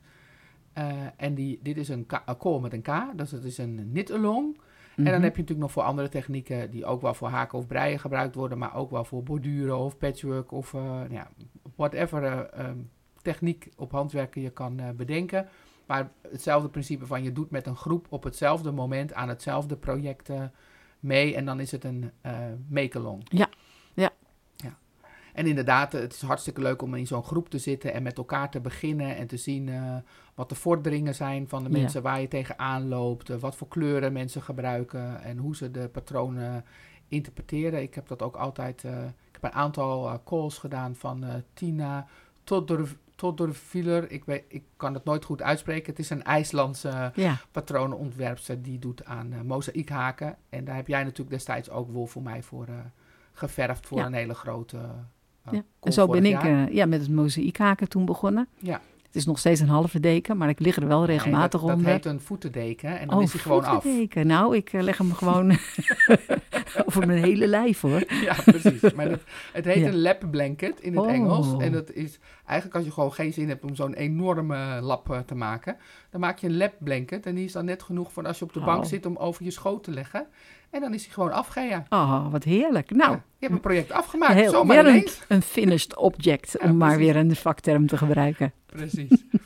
Uh, 0.77 0.85
en 1.15 1.33
die, 1.33 1.59
dit 1.63 1.77
is 1.77 1.89
een, 1.89 2.05
een 2.25 2.37
kool 2.37 2.59
met 2.59 2.73
een 2.73 2.81
K. 2.81 2.91
Dus 3.15 3.31
het 3.31 3.43
is 3.43 3.57
een 3.57 3.89
knit 3.91 4.11
along. 4.11 4.57
En 4.99 5.05
dan 5.05 5.13
Mhm. 5.13 5.23
heb 5.23 5.35
je 5.35 5.41
natuurlijk 5.41 5.59
nog 5.59 5.71
voor 5.71 5.83
andere 5.83 6.09
technieken 6.09 6.71
die 6.71 6.85
ook 6.85 7.01
wel 7.01 7.13
voor 7.13 7.27
haken 7.27 7.57
of 7.57 7.67
breien 7.67 7.99
gebruikt 7.99 8.35
worden, 8.35 8.57
maar 8.57 8.75
ook 8.75 8.91
wel 8.91 9.03
voor 9.03 9.23
borduren 9.23 9.77
of 9.77 9.97
patchwork 9.97 10.51
of 10.51 10.73
eh, 10.73 10.81
nou 10.81 11.13
ja, 11.13 11.27
whatever 11.75 12.23
eh, 12.23 12.65
ehm, 12.65 12.77
techniek 13.21 13.69
op 13.77 13.91
handwerken 13.91 14.41
je 14.41 14.49
kan 14.49 14.79
eh, 14.79 14.89
bedenken. 14.89 15.47
Maar 15.89 16.11
hetzelfde 16.31 16.69
principe 16.69 17.05
van 17.05 17.23
je 17.23 17.31
doet 17.31 17.49
met 17.49 17.67
een 17.67 17.75
groep 17.75 18.07
op 18.09 18.23
hetzelfde 18.23 18.71
moment 18.71 19.13
aan 19.13 19.29
hetzelfde 19.29 19.75
project 19.75 20.29
eh, 20.29 20.43
mee 20.99 21.35
en 21.35 21.45
dan 21.45 21.59
is 21.59 21.71
het 21.71 21.83
een 21.83 22.11
eh 22.21 22.37
make-along. 22.67 23.21
Ja, 23.29 23.49
ja. 23.93 24.09
ja. 24.55 24.77
En 25.33 25.45
inderdaad, 25.45 25.91
het 25.91 26.13
is 26.13 26.21
hartstikke 26.21 26.61
leuk 26.61 26.81
om 26.81 26.95
in 26.95 27.07
zo'n 27.07 27.23
groep 27.23 27.49
te 27.49 27.57
zitten 27.57 27.93
en 27.93 28.03
met 28.03 28.17
elkaar 28.17 28.51
te 28.51 28.59
beginnen 28.59 29.15
en 29.15 29.27
te 29.27 29.37
zien 29.37 29.69
eh, 29.69 29.95
wat 30.35 30.49
de 30.49 30.55
vorderingen 30.55 31.15
zijn 31.15 31.47
van 31.47 31.63
de 31.63 31.69
Ja. 31.69 31.77
mensen 31.77 32.01
waar 32.01 32.21
je 32.21 32.27
tegenaan 32.27 32.87
loopt, 32.87 33.29
eh, 33.29 33.37
wat 33.37 33.55
voor 33.55 33.67
kleuren 33.67 34.13
mensen 34.13 34.41
gebruiken 34.41 35.21
en 35.23 35.37
hoe 35.37 35.55
ze 35.55 35.71
de 35.71 35.87
patronen 35.87 36.65
interpreteren. 37.07 37.81
Ik 37.81 37.95
heb 37.95 38.07
dat 38.07 38.21
ook 38.21 38.35
altijd, 38.35 38.83
eh, 38.83 39.03
ik 39.03 39.33
heb 39.41 39.43
een 39.43 39.51
aantal 39.59 40.07
eh, 40.09 40.15
calls 40.25 40.57
gedaan 40.57 40.95
van 40.95 41.23
eh, 41.23 41.33
Tina 41.53 42.07
tot 42.43 42.67
door 42.67 42.87
Todorviler. 43.19 44.11
Ik, 44.11 44.25
weet, 44.25 44.43
ik 44.47 44.63
kan 44.77 44.93
het 44.93 45.03
nooit 45.03 45.25
goed 45.25 45.41
uitspreken. 45.41 45.89
Het 45.89 45.99
is 45.99 46.09
een 46.09 46.23
IJslandse 46.23 47.11
Ja, 47.15 47.37
patroonenontwerpster 47.51 48.61
die 48.61 48.79
doet 48.79 49.05
aan 49.05 49.33
eh 49.33 49.41
mozaïekhaken. 49.41 50.35
En 50.49 50.65
daar 50.65 50.75
heb 50.75 50.87
jij 50.87 51.03
natuurlijk 51.03 51.29
destijds 51.29 51.69
ook 51.69 51.91
wol 51.91 52.05
voor 52.05 52.21
mij 52.21 52.43
voor 52.43 52.65
eh, 52.67 52.73
geverfd 53.33 53.87
voor 53.87 53.97
Ja. 53.97 54.05
een 54.05 54.13
hele 54.13 54.33
grote 54.33 54.77
eh 54.77 55.53
ja. 55.53 55.63
En 55.81 55.93
zo 55.93 56.07
ben 56.07 56.25
ik 56.25 56.71
ja, 56.71 56.85
met 56.85 57.01
het 57.01 57.09
mozaïekhaken 57.09 57.89
toen 57.89 58.05
begonnen. 58.05 58.47
Ja. 58.57 58.81
Het 59.09 59.17
is 59.17 59.25
nog 59.25 59.39
steeds 59.39 59.59
een 59.59 59.67
halve 59.67 59.99
deken, 59.99 60.37
maar 60.37 60.49
ik 60.49 60.59
lig 60.59 60.75
er 60.75 60.87
wel 60.87 61.05
regelmatig 61.05 61.61
Nee, 61.61 61.69
dat, 61.69 61.77
onder. 61.77 61.93
dat 61.93 62.03
heet 62.03 62.13
een 62.13 62.19
voetendeken 62.21 62.99
en 62.99 63.07
dan 63.07 63.17
oh, 63.17 63.23
is 63.23 63.31
hij 63.31 63.41
gewoon 63.41 63.63
af. 63.63 63.83
voetendeken. 63.83 64.27
Nou, 64.27 64.55
ik 64.55 64.73
eh, 64.73 64.81
leg 64.81 64.97
hem 64.97 65.13
gewoon 65.13 65.57
over 66.85 67.07
mijn 67.07 67.23
hele 67.23 67.47
lijf 67.47 67.81
hoor. 67.81 68.03
Ja, 68.27 68.35
precies. 68.45 68.93
Maar 68.93 69.09
dat, 69.09 69.19
het 69.53 69.65
heet 69.65 69.77
Ja. 69.77 69.87
een 69.87 70.01
lap 70.01 70.27
blanket 70.31 70.81
in 70.81 70.95
het 70.95 71.05
Oh. 71.05 71.11
Engels. 71.11 71.57
En 71.57 71.71
dat 71.71 71.91
is 71.91 72.19
eigenlijk 72.45 72.77
als 72.77 72.85
je 72.85 72.91
gewoon 72.91 73.13
geen 73.13 73.33
zin 73.33 73.47
hebt 73.47 73.63
om 73.63 73.75
zo'n 73.75 73.93
enorme 73.93 74.79
lap 74.81 75.09
eh, 75.11 75.19
te 75.19 75.35
maken, 75.35 75.77
dan 76.09 76.19
maak 76.21 76.37
je 76.39 76.47
een 76.47 76.57
lap 76.57 76.73
blanket. 76.79 77.25
En 77.25 77.35
die 77.35 77.45
is 77.45 77.51
dan 77.51 77.65
net 77.65 77.83
genoeg 77.83 78.11
voor 78.11 78.27
als 78.27 78.39
je 78.39 78.45
op 78.45 78.53
de 78.53 78.59
bank 78.59 78.83
Oh. 78.83 78.89
zit 78.89 79.05
om 79.05 79.15
over 79.17 79.43
je 79.43 79.51
schoot 79.51 79.83
te 79.83 79.91
leggen. 79.91 80.27
En 80.69 80.81
dan 80.81 80.93
is 80.93 81.03
hij 81.03 81.13
gewoon 81.13 81.31
afgea. 81.31 81.85
Oh, 81.89 82.31
wat 82.31 82.43
heerlijk. 82.43 82.89
Nou, 82.89 83.11
Ja, 83.11 83.15
je 83.15 83.21
hebt 83.45 83.53
een 83.53 83.59
project 83.59 83.91
afgemaakt, 83.91 84.33
heel, 84.33 84.51
zomaar 84.51 84.83
weer 84.83 85.19
een, 85.27 85.41
finished 85.41 85.95
object, 85.95 86.55
Ja, 86.61 86.69
om 86.69 86.77
maar 86.77 86.97
weer 86.97 87.15
een 87.15 87.35
vakterm 87.35 87.87
te 87.87 87.97
gebruiken. 87.97 88.53
Precies. 88.65 89.23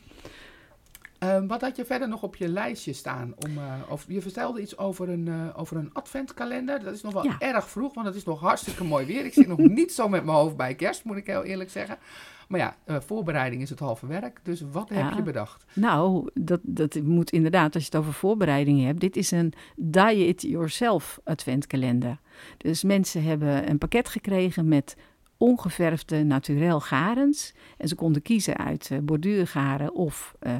Ehm, 1.19 1.47
wat 1.47 1.61
had 1.61 1.75
je 1.75 1.85
verder 1.85 2.07
nog 2.07 2.23
op 2.23 2.35
je 2.35 2.47
lijstje 2.47 2.93
staan? 2.93 3.33
Om, 3.45 3.57
eh, 3.57 3.73
of, 3.89 4.05
je 4.07 4.21
vertelde 4.21 4.61
iets 4.61 4.77
over 4.77 5.09
een, 5.09 5.27
eh, 5.27 5.59
over 5.59 5.77
een 5.77 5.89
adventkalender. 5.93 6.83
Dat 6.83 6.93
is 6.93 7.01
nog 7.01 7.13
wel 7.13 7.23
Ja. 7.23 7.35
erg 7.39 7.69
vroeg, 7.69 7.93
want 7.93 8.07
het 8.07 8.15
is 8.15 8.23
nog 8.23 8.39
hartstikke 8.39 8.83
mooi 8.83 9.05
weer. 9.05 9.25
Ik 9.25 9.33
zit 9.33 9.47
nog 9.47 9.57
niet 9.57 9.93
zo 9.93 10.09
met 10.09 10.23
mijn 10.23 10.37
hoofd 10.37 10.55
bij 10.57 10.75
kerst, 10.75 11.03
moet 11.03 11.17
ik 11.17 11.27
heel 11.27 11.43
eerlijk 11.43 11.69
zeggen. 11.69 11.97
Maar 12.47 12.59
ja, 12.59 12.75
eh, 12.85 12.99
voorbereiding 12.99 13.61
is 13.61 13.69
het 13.69 13.79
halve 13.79 14.07
werk. 14.07 14.39
Dus 14.43 14.63
wat 14.71 14.89
heb 14.89 15.13
je 15.13 15.21
bedacht? 15.21 15.65
Nou, 15.73 16.29
dat, 16.33 16.59
dat 16.63 16.95
moet 17.03 17.31
inderdaad, 17.31 17.73
als 17.73 17.83
je 17.83 17.89
het 17.91 17.99
over 17.99 18.13
voorbereidingen 18.13 18.85
hebt. 18.85 18.99
Dit 18.99 19.15
is 19.15 19.31
een 19.31 19.53
diet-yourself 19.75 21.19
adventkalender. 21.23 22.19
Dus 22.57 22.83
mensen 22.83 23.23
hebben 23.23 23.69
een 23.69 23.77
pakket 23.77 24.09
gekregen 24.09 24.67
met 24.67 24.95
ongeverfde 25.37 26.23
naturel 26.23 26.79
garens. 26.79 27.53
En 27.77 27.87
ze 27.87 27.95
konden 27.95 28.21
kiezen 28.21 28.57
uit 28.57 28.89
eh, 28.91 28.97
borduurgaren 28.99 29.93
of 29.93 30.35
eh, 30.39 30.53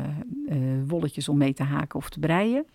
wolletjes 0.88 1.30
om 1.30 1.38
mee 1.38 1.54
te 1.54 1.64
haken 1.64 2.00
of 2.00 2.10
te 2.10 2.20
breien. 2.20 2.66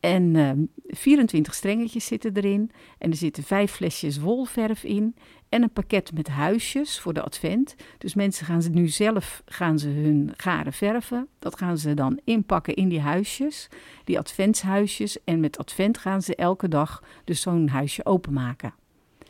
En 0.00 0.36
eh, 0.36 0.50
24 0.86 1.54
strengetjes 1.54 2.06
zitten 2.06 2.36
erin. 2.36 2.70
En 2.98 3.10
er 3.10 3.16
zitten 3.16 3.42
vijf 3.42 3.72
flesjes 3.72 4.18
wolverf 4.18 4.84
in. 4.84 5.16
En 5.48 5.62
een 5.62 5.72
pakket 5.72 6.12
met 6.14 6.28
huisjes 6.28 7.00
voor 7.00 7.12
de 7.12 7.22
advent. 7.22 7.74
Dus 7.98 8.14
mensen 8.14 8.46
gaan 8.46 8.62
ze 8.62 8.70
nu 8.70 8.88
zelf 8.88 9.42
gaan 9.46 9.78
ze 9.78 9.88
hun 9.88 10.32
garen 10.36 10.72
verven. 10.72 11.28
Dat 11.38 11.58
gaan 11.58 11.78
ze 11.78 11.94
dan 11.94 12.20
inpakken 12.24 12.74
in 12.74 12.88
die 12.88 13.00
huisjes. 13.00 13.68
Die 14.04 14.18
adventshuisjes. 14.18 15.24
En 15.24 15.40
met 15.40 15.58
advent 15.58 15.98
gaan 15.98 16.22
ze 16.22 16.34
elke 16.34 16.68
dag 16.68 17.02
dus 17.24 17.40
zo'n 17.40 17.68
huisje 17.68 18.04
openmaken. 18.06 18.74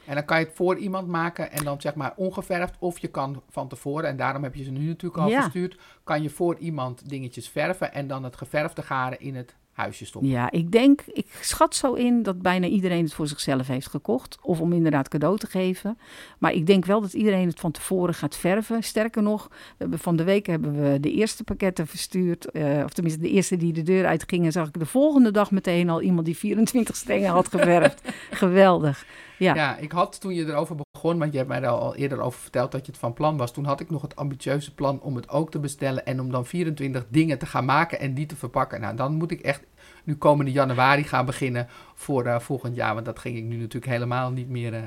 En 0.06 0.14
dan 0.14 0.24
kan 0.24 0.38
je 0.40 0.44
het 0.44 0.54
voor 0.54 0.76
iemand 0.76 1.08
maken 1.08 1.52
en 1.52 1.64
dan 1.64 1.80
zeg 1.80 1.94
maar 1.94 2.12
ongeverfd. 2.16 2.76
Of 2.78 2.98
je 2.98 3.08
kan 3.08 3.42
van 3.50 3.68
tevoren, 3.68 4.08
en 4.08 4.16
daarom 4.16 4.42
heb 4.42 4.54
je 4.54 4.64
ze 4.64 4.70
nu 4.70 4.86
natuurlijk 4.86 5.22
al 5.22 5.28
Ja. 5.28 5.40
verstuurd, 5.40 5.78
kan 6.04 6.22
je 6.22 6.30
voor 6.30 6.58
iemand 6.58 7.08
dingetjes 7.08 7.48
verven 7.48 7.92
en 7.92 8.06
dan 8.06 8.24
het 8.24 8.36
geverfde 8.36 8.82
garen 8.82 9.20
in 9.20 9.34
het 9.36 9.54
huisje 9.80 10.06
stoppen. 10.06 10.30
Ja, 10.30 10.50
ik 10.50 10.72
denk, 10.72 11.00
ik 11.06 11.26
schat 11.40 11.74
zo 11.74 11.92
in 11.92 12.22
dat 12.22 12.42
bijna 12.42 12.66
iedereen 12.66 13.04
het 13.04 13.12
voor 13.12 13.26
zichzelf 13.26 13.66
heeft 13.66 13.88
gekocht. 13.88 14.38
Of 14.42 14.60
om 14.60 14.72
inderdaad 14.72 15.08
cadeau 15.08 15.38
te 15.38 15.46
geven. 15.46 15.98
Maar 16.38 16.52
ik 16.52 16.66
denk 16.66 16.84
wel 16.84 17.00
dat 17.00 17.12
iedereen 17.12 17.48
het 17.48 17.60
van 17.60 17.70
tevoren 17.70 18.14
gaat 18.14 18.36
verven. 18.36 18.82
Sterker 18.82 19.22
nog, 19.22 19.48
we 19.50 19.74
hebben 19.78 19.98
van 19.98 20.16
de 20.16 20.24
week 20.24 20.46
hebben 20.46 20.82
we 20.82 21.00
de 21.00 21.12
eerste 21.12 21.44
pakketten 21.44 21.86
verstuurd. 21.86 22.50
eh, 22.50 22.82
of 22.84 22.92
tenminste, 22.92 23.20
de 23.20 23.30
eerste 23.30 23.56
die 23.56 23.72
de 23.72 23.82
deur 23.82 24.06
uitgingen, 24.06 24.52
zag 24.52 24.68
ik 24.68 24.78
de 24.78 24.86
volgende 24.86 25.30
dag 25.30 25.50
meteen 25.50 25.90
al 25.90 26.02
iemand 26.02 26.26
die 26.26 26.36
24 26.36 26.96
strengen 26.96 27.30
had 27.30 27.48
geverfd. 27.48 28.02
Geweldig. 28.30 29.04
Ja. 29.38 29.54
Ja, 29.54 29.76
ik 29.76 29.92
had 29.92 30.20
toen 30.20 30.34
je 30.34 30.46
erover 30.46 30.76
begon, 30.92 31.18
want 31.18 31.32
je 31.32 31.38
hebt 31.38 31.50
mij 31.50 31.62
er 31.62 31.68
al 31.68 31.96
eerder 31.96 32.20
over 32.20 32.40
verteld 32.40 32.72
dat 32.72 32.86
je 32.86 32.92
het 32.92 33.00
van 33.00 33.12
plan 33.12 33.36
was. 33.36 33.52
Toen 33.52 33.64
had 33.64 33.80
ik 33.80 33.90
nog 33.90 34.02
het 34.02 34.16
ambitieuze 34.16 34.74
plan 34.74 35.00
om 35.00 35.16
het 35.16 35.28
ook 35.28 35.50
te 35.50 35.58
bestellen 35.58 36.06
en 36.06 36.20
om 36.20 36.30
dan 36.30 36.46
24 36.46 37.06
dingen 37.08 37.38
te 37.38 37.46
gaan 37.46 37.64
maken 37.64 38.00
en 38.00 38.14
die 38.14 38.26
te 38.26 38.36
verpakken. 38.36 38.80
Nou, 38.80 38.96
dan 38.96 39.14
moet 39.14 39.30
ik 39.30 39.40
echt 39.40 39.62
nu 40.04 40.16
komende 40.16 40.52
januari 40.52 41.04
gaan 41.04 41.26
beginnen 41.26 41.68
voor 41.94 42.24
eh, 42.24 42.38
volgend 42.38 42.76
jaar, 42.76 42.94
want 42.94 43.06
dat 43.06 43.18
ging 43.18 43.36
ik 43.36 43.44
nu 43.44 43.56
natuurlijk 43.56 43.92
helemaal 43.92 44.30
niet 44.30 44.48
meer 44.48 44.74
eh, 44.74 44.80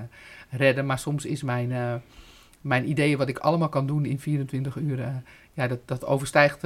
redden. 0.49 0.85
Maar 0.85 0.99
soms 0.99 1.25
is 1.25 1.43
mijn, 1.43 1.71
eh, 1.71 1.93
mijn 2.61 2.89
ideeën 2.89 3.17
wat 3.17 3.29
ik 3.29 3.37
allemaal 3.37 3.69
kan 3.69 3.87
doen 3.87 4.05
in 4.05 4.19
24 4.19 4.75
uur, 4.75 5.23
ja, 5.53 5.67
dat, 5.67 5.79
dat 5.85 6.05
overstijgt, 6.05 6.63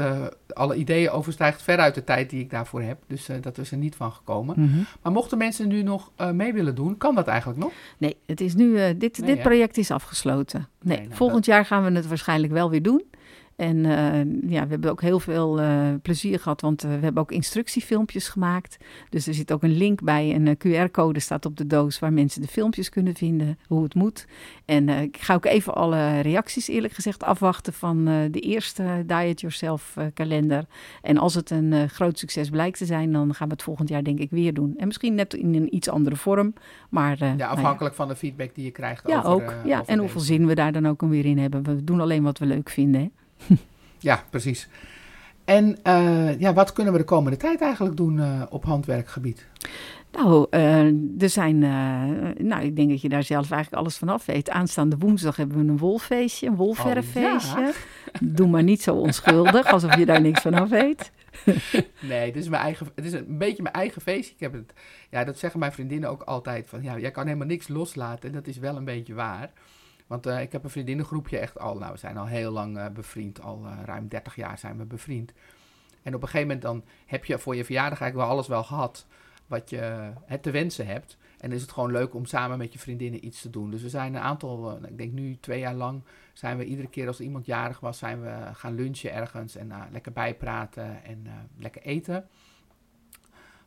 alle 0.54 0.75
ideeën 0.75 1.10
overstijgt 1.10 1.62
ver 1.62 1.77
uit 1.77 1.96
de 1.96 2.04
tijd 2.04 2.30
die 2.30 2.39
ik 2.39 2.50
daarvoor 2.50 2.82
heb. 2.82 2.98
Dus 3.08 3.30
dat 3.42 3.58
is 3.58 3.72
er 3.72 3.77
niet 3.77 3.96
van 3.96 4.12
gekomen. 4.12 4.56
Mhm. 4.60 4.77
Maar 5.01 5.12
mochten 5.12 5.38
mensen 5.38 5.68
nu 5.68 5.84
nog 5.84 6.12
mee 6.34 6.54
willen 6.54 6.75
doen, 6.75 6.98
kan 6.98 7.16
dat 7.16 7.27
eigenlijk 7.27 7.60
nog? 7.60 7.72
Nee, 7.98 8.18
het 8.25 8.42
is 8.42 8.56
nu, 8.56 8.74
dit, 8.98 9.18
Nee, 9.18 9.27
dit 9.27 9.38
hè? 9.38 9.44
project 9.44 9.77
is 9.77 9.92
afgesloten. 9.92 10.68
Nee, 10.82 10.98
Nee, 10.98 11.06
nou, 11.06 11.18
volgend 11.18 11.46
jaar 11.46 11.66
gaan 11.66 11.84
we 11.84 11.92
het 11.92 12.08
waarschijnlijk 12.08 12.54
wel 12.54 12.70
weer 12.70 12.84
doen. 12.84 13.04
En 13.58 13.86
eh, 13.86 14.52
ja, 14.52 14.64
we 14.64 14.70
hebben 14.70 14.92
ook 14.92 15.02
heel 15.02 15.20
veel 15.20 15.62
eh, 15.62 15.88
plezier 16.02 16.40
gehad, 16.40 16.62
want 16.62 16.84
eh, 16.84 16.90
we 16.90 17.04
hebben 17.04 17.22
ook 17.22 17.32
instructiefilmpjes 17.32 18.30
gemaakt. 18.30 18.78
Dus 19.10 19.28
er 19.28 19.34
zit 19.34 19.52
ook 19.52 19.64
een 19.64 19.78
link 19.78 20.04
bij, 20.04 20.36
een 20.36 20.58
QR-code 20.58 21.20
staat 21.20 21.46
op 21.46 21.58
de 21.58 21.68
doos 21.68 22.00
waar 22.00 22.14
mensen 22.14 22.42
de 22.42 22.48
filmpjes 22.48 22.90
kunnen 22.90 23.16
vinden, 23.16 23.60
hoe 23.68 23.84
het 23.84 23.96
moet. 23.96 24.26
En 24.66 24.90
ik 24.90 25.18
ga 25.18 25.34
ook 25.34 25.46
even 25.46 25.76
alle 25.76 26.20
reacties 26.20 26.68
eerlijk 26.68 26.94
gezegd 26.94 27.24
afwachten 27.24 27.74
van 27.74 28.06
de 28.06 28.40
eerste 28.40 29.04
Diet 29.06 29.42
Yourself 29.42 29.98
kalender. 30.14 30.66
En 31.02 31.18
als 31.18 31.34
het 31.36 31.50
een 31.50 31.90
groot 31.90 32.20
succes 32.20 32.50
blijkt 32.50 32.78
te 32.78 32.86
zijn, 32.86 33.12
dan 33.12 33.34
gaan 33.34 33.48
we 33.48 33.54
het 33.54 33.64
volgend 33.64 33.90
jaar 33.90 34.04
denk 34.04 34.20
ik 34.20 34.30
weer 34.30 34.54
doen. 34.54 34.74
En 34.78 34.88
misschien 34.88 35.16
net 35.16 35.34
in 35.34 35.56
een 35.56 35.76
iets 35.76 35.90
andere 35.90 36.16
vorm, 36.16 36.54
maar... 36.90 37.18
nou 37.18 37.38
Ja, 37.38 37.48
afhankelijk 37.48 37.96
van 37.96 38.08
de 38.08 38.16
feedback 38.16 38.56
die 38.56 38.66
je 38.66 38.72
krijgt. 38.72 39.08
ja, 39.08 39.18
over, 39.18 39.32
ook. 39.32 39.54
ja, 39.66 39.80
over 39.80 39.94
en 39.94 40.00
hoeveel 40.00 40.22
zin 40.22 40.48
we 40.48 40.56
daar 40.56 40.72
dan 40.72 40.88
ook 40.88 41.02
weer 41.02 41.26
in 41.26 41.38
hebben. 41.38 41.64
We 41.64 41.84
doen 41.84 42.02
alleen 42.02 42.24
wat 42.24 42.38
we 42.38 42.46
leuk 42.46 42.70
vinden. 42.70 43.02
Hè? 43.02 43.08
Ja, 44.00 44.24
precies. 44.29 44.67
En 45.46 45.77
eh, 45.84 46.39
ja, 46.39 46.53
wat 46.53 46.74
kunnen 46.74 46.94
we 46.94 47.00
de 47.00 47.06
komende 47.06 47.38
tijd 47.38 47.62
eigenlijk 47.62 47.98
doen 47.98 48.20
eh, 48.20 48.41
op 48.50 48.63
handwerkgebied? 48.63 49.46
Nou, 50.12 50.48
eh, 50.50 50.86
er 51.22 51.29
zijn. 51.29 51.60
nou, 52.38 52.63
ik 52.63 52.75
denk 52.75 52.89
dat 52.89 53.01
je 53.01 53.10
daar 53.10 53.24
zelf 53.24 53.51
eigenlijk 53.51 53.82
alles 53.82 53.98
van 53.98 54.10
af 54.10 54.25
weet. 54.25 54.50
Aanstaande 54.50 54.98
woensdag 54.98 55.36
hebben 55.36 55.58
we 55.58 55.72
een 55.72 55.77
wolfeestje, 55.77 56.48
een 56.48 56.56
wolverffeestje. 56.56 57.60
Oh, 57.60 58.22
Doe 58.22 58.48
maar 58.48 58.63
niet 58.63 58.82
zo 58.82 58.96
onschuldig, 58.96 59.65
alsof 59.74 59.96
je 59.96 60.06
daar 60.06 60.22
niks 60.22 60.41
van 60.41 60.53
af 60.53 60.70
weet. 60.70 61.12
Nee, 62.00 62.25
het 62.25 62.36
is, 62.36 62.50
mijn 62.50 62.62
eigen, 62.62 62.88
het 62.96 63.06
is 63.06 63.13
een 63.13 63.38
beetje 63.38 63.63
mijn 63.63 63.75
eigen 63.75 64.01
feestje. 64.01 64.34
Ik 64.34 64.39
heb 64.39 64.53
het, 64.53 64.74
ja, 65.10 65.24
dat 65.24 65.38
zeggen 65.38 65.60
mijn 65.60 65.72
vriendinnen 65.72 66.10
ook 66.10 66.22
altijd. 66.22 66.67
Van, 66.67 66.84
ja, 66.84 67.00
jij 67.00 67.12
kan 67.12 67.25
helemaal 67.25 67.48
niks 67.48 67.67
loslaten. 67.67 68.29
En 68.29 68.36
dat 68.36 68.48
is 68.48 68.58
wel 68.58 68.75
een 68.75 68.86
beetje 68.86 69.13
waar. 69.13 69.51
Want 70.08 70.26
eh, 70.26 70.42
ik 70.42 70.52
heb 70.52 70.64
een 70.64 70.70
vriendinnengroepje 70.70 71.38
echt 71.38 71.60
al, 71.60 71.78
nou 71.78 71.92
we 71.92 71.98
zijn 71.98 72.18
al 72.18 72.26
heel 72.26 72.52
lang 72.52 72.78
eh, 72.78 72.90
bevriend. 72.90 73.42
Al 73.42 73.66
eh, 73.66 73.78
ruim 73.86 74.08
30 74.08 74.36
jaar 74.36 74.58
zijn 74.58 74.78
we 74.78 74.86
bevriend. 74.86 75.34
En 76.04 76.16
op 76.16 76.22
een 76.22 76.28
gegeven 76.28 76.48
moment 76.48 76.62
dan 76.62 76.84
heb 77.06 77.26
je 77.26 77.40
voor 77.40 77.56
je 77.56 77.66
verjaardag 77.66 78.02
eigenlijk 78.02 78.30
wel 78.30 78.38
alles 78.38 78.48
wel 78.48 78.64
gehad 78.64 79.08
wat 79.48 79.70
je 79.70 80.12
het 80.26 80.44
te 80.44 80.52
wensen 80.52 80.88
hebt. 80.88 81.18
En 81.38 81.52
is 81.52 81.62
het 81.62 81.72
gewoon 81.72 81.92
leuk 81.92 82.14
om 82.14 82.26
samen 82.26 82.58
met 82.58 82.74
je 82.74 82.80
vriendinnen 82.80 83.26
iets 83.26 83.42
te 83.42 83.50
doen. 83.50 83.70
Dus 83.70 83.82
we 83.82 83.90
zijn 83.90 84.16
een 84.16 84.22
aantal, 84.22 84.72
eh, 84.72 84.90
ik 84.90 84.98
denk 84.98 85.12
nu 85.12 85.38
twee 85.40 85.60
jaar 85.60 85.74
lang, 85.74 86.04
zijn 86.34 86.58
we 86.58 86.66
iedere 86.66 86.88
keer 86.88 87.08
als 87.08 87.20
iemand 87.20 87.46
jarig 87.46 87.80
was, 87.80 87.98
zijn 87.98 88.22
we 88.22 88.50
gaan 88.54 88.76
lunchen 88.76 89.14
ergens 89.14 89.56
en 89.56 89.72
lekker 89.92 90.12
bijpraten 90.12 91.04
en 91.04 91.28
lekker 91.58 91.82
eten. 91.82 92.28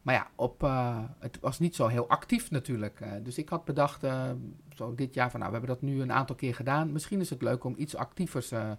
Maar 0.03 0.15
ja, 0.15 0.31
op, 0.35 0.63
eh, 0.63 0.99
het 1.19 1.39
was 1.41 1.59
niet 1.59 1.75
zo 1.75 1.87
heel 1.87 2.09
actief 2.09 2.51
natuurlijk. 2.51 3.03
dus 3.23 3.39
ik 3.39 3.49
had 3.49 3.65
bedacht, 3.65 4.05
eh, 4.05 4.31
zo 4.75 4.95
dit 4.95 5.15
jaar 5.15 5.31
van 5.31 5.41
nou, 5.41 5.53
we 5.53 5.59
hebben 5.59 5.77
dat 5.77 5.91
nu 5.91 6.03
een 6.03 6.13
aantal 6.13 6.37
keer 6.37 6.55
gedaan. 6.55 6.93
Misschien 6.93 7.21
is 7.21 7.31
het 7.31 7.43
leuk 7.43 7.65
om 7.65 7.75
iets 7.77 7.97
actievers 7.97 8.51
eh, 8.51 8.71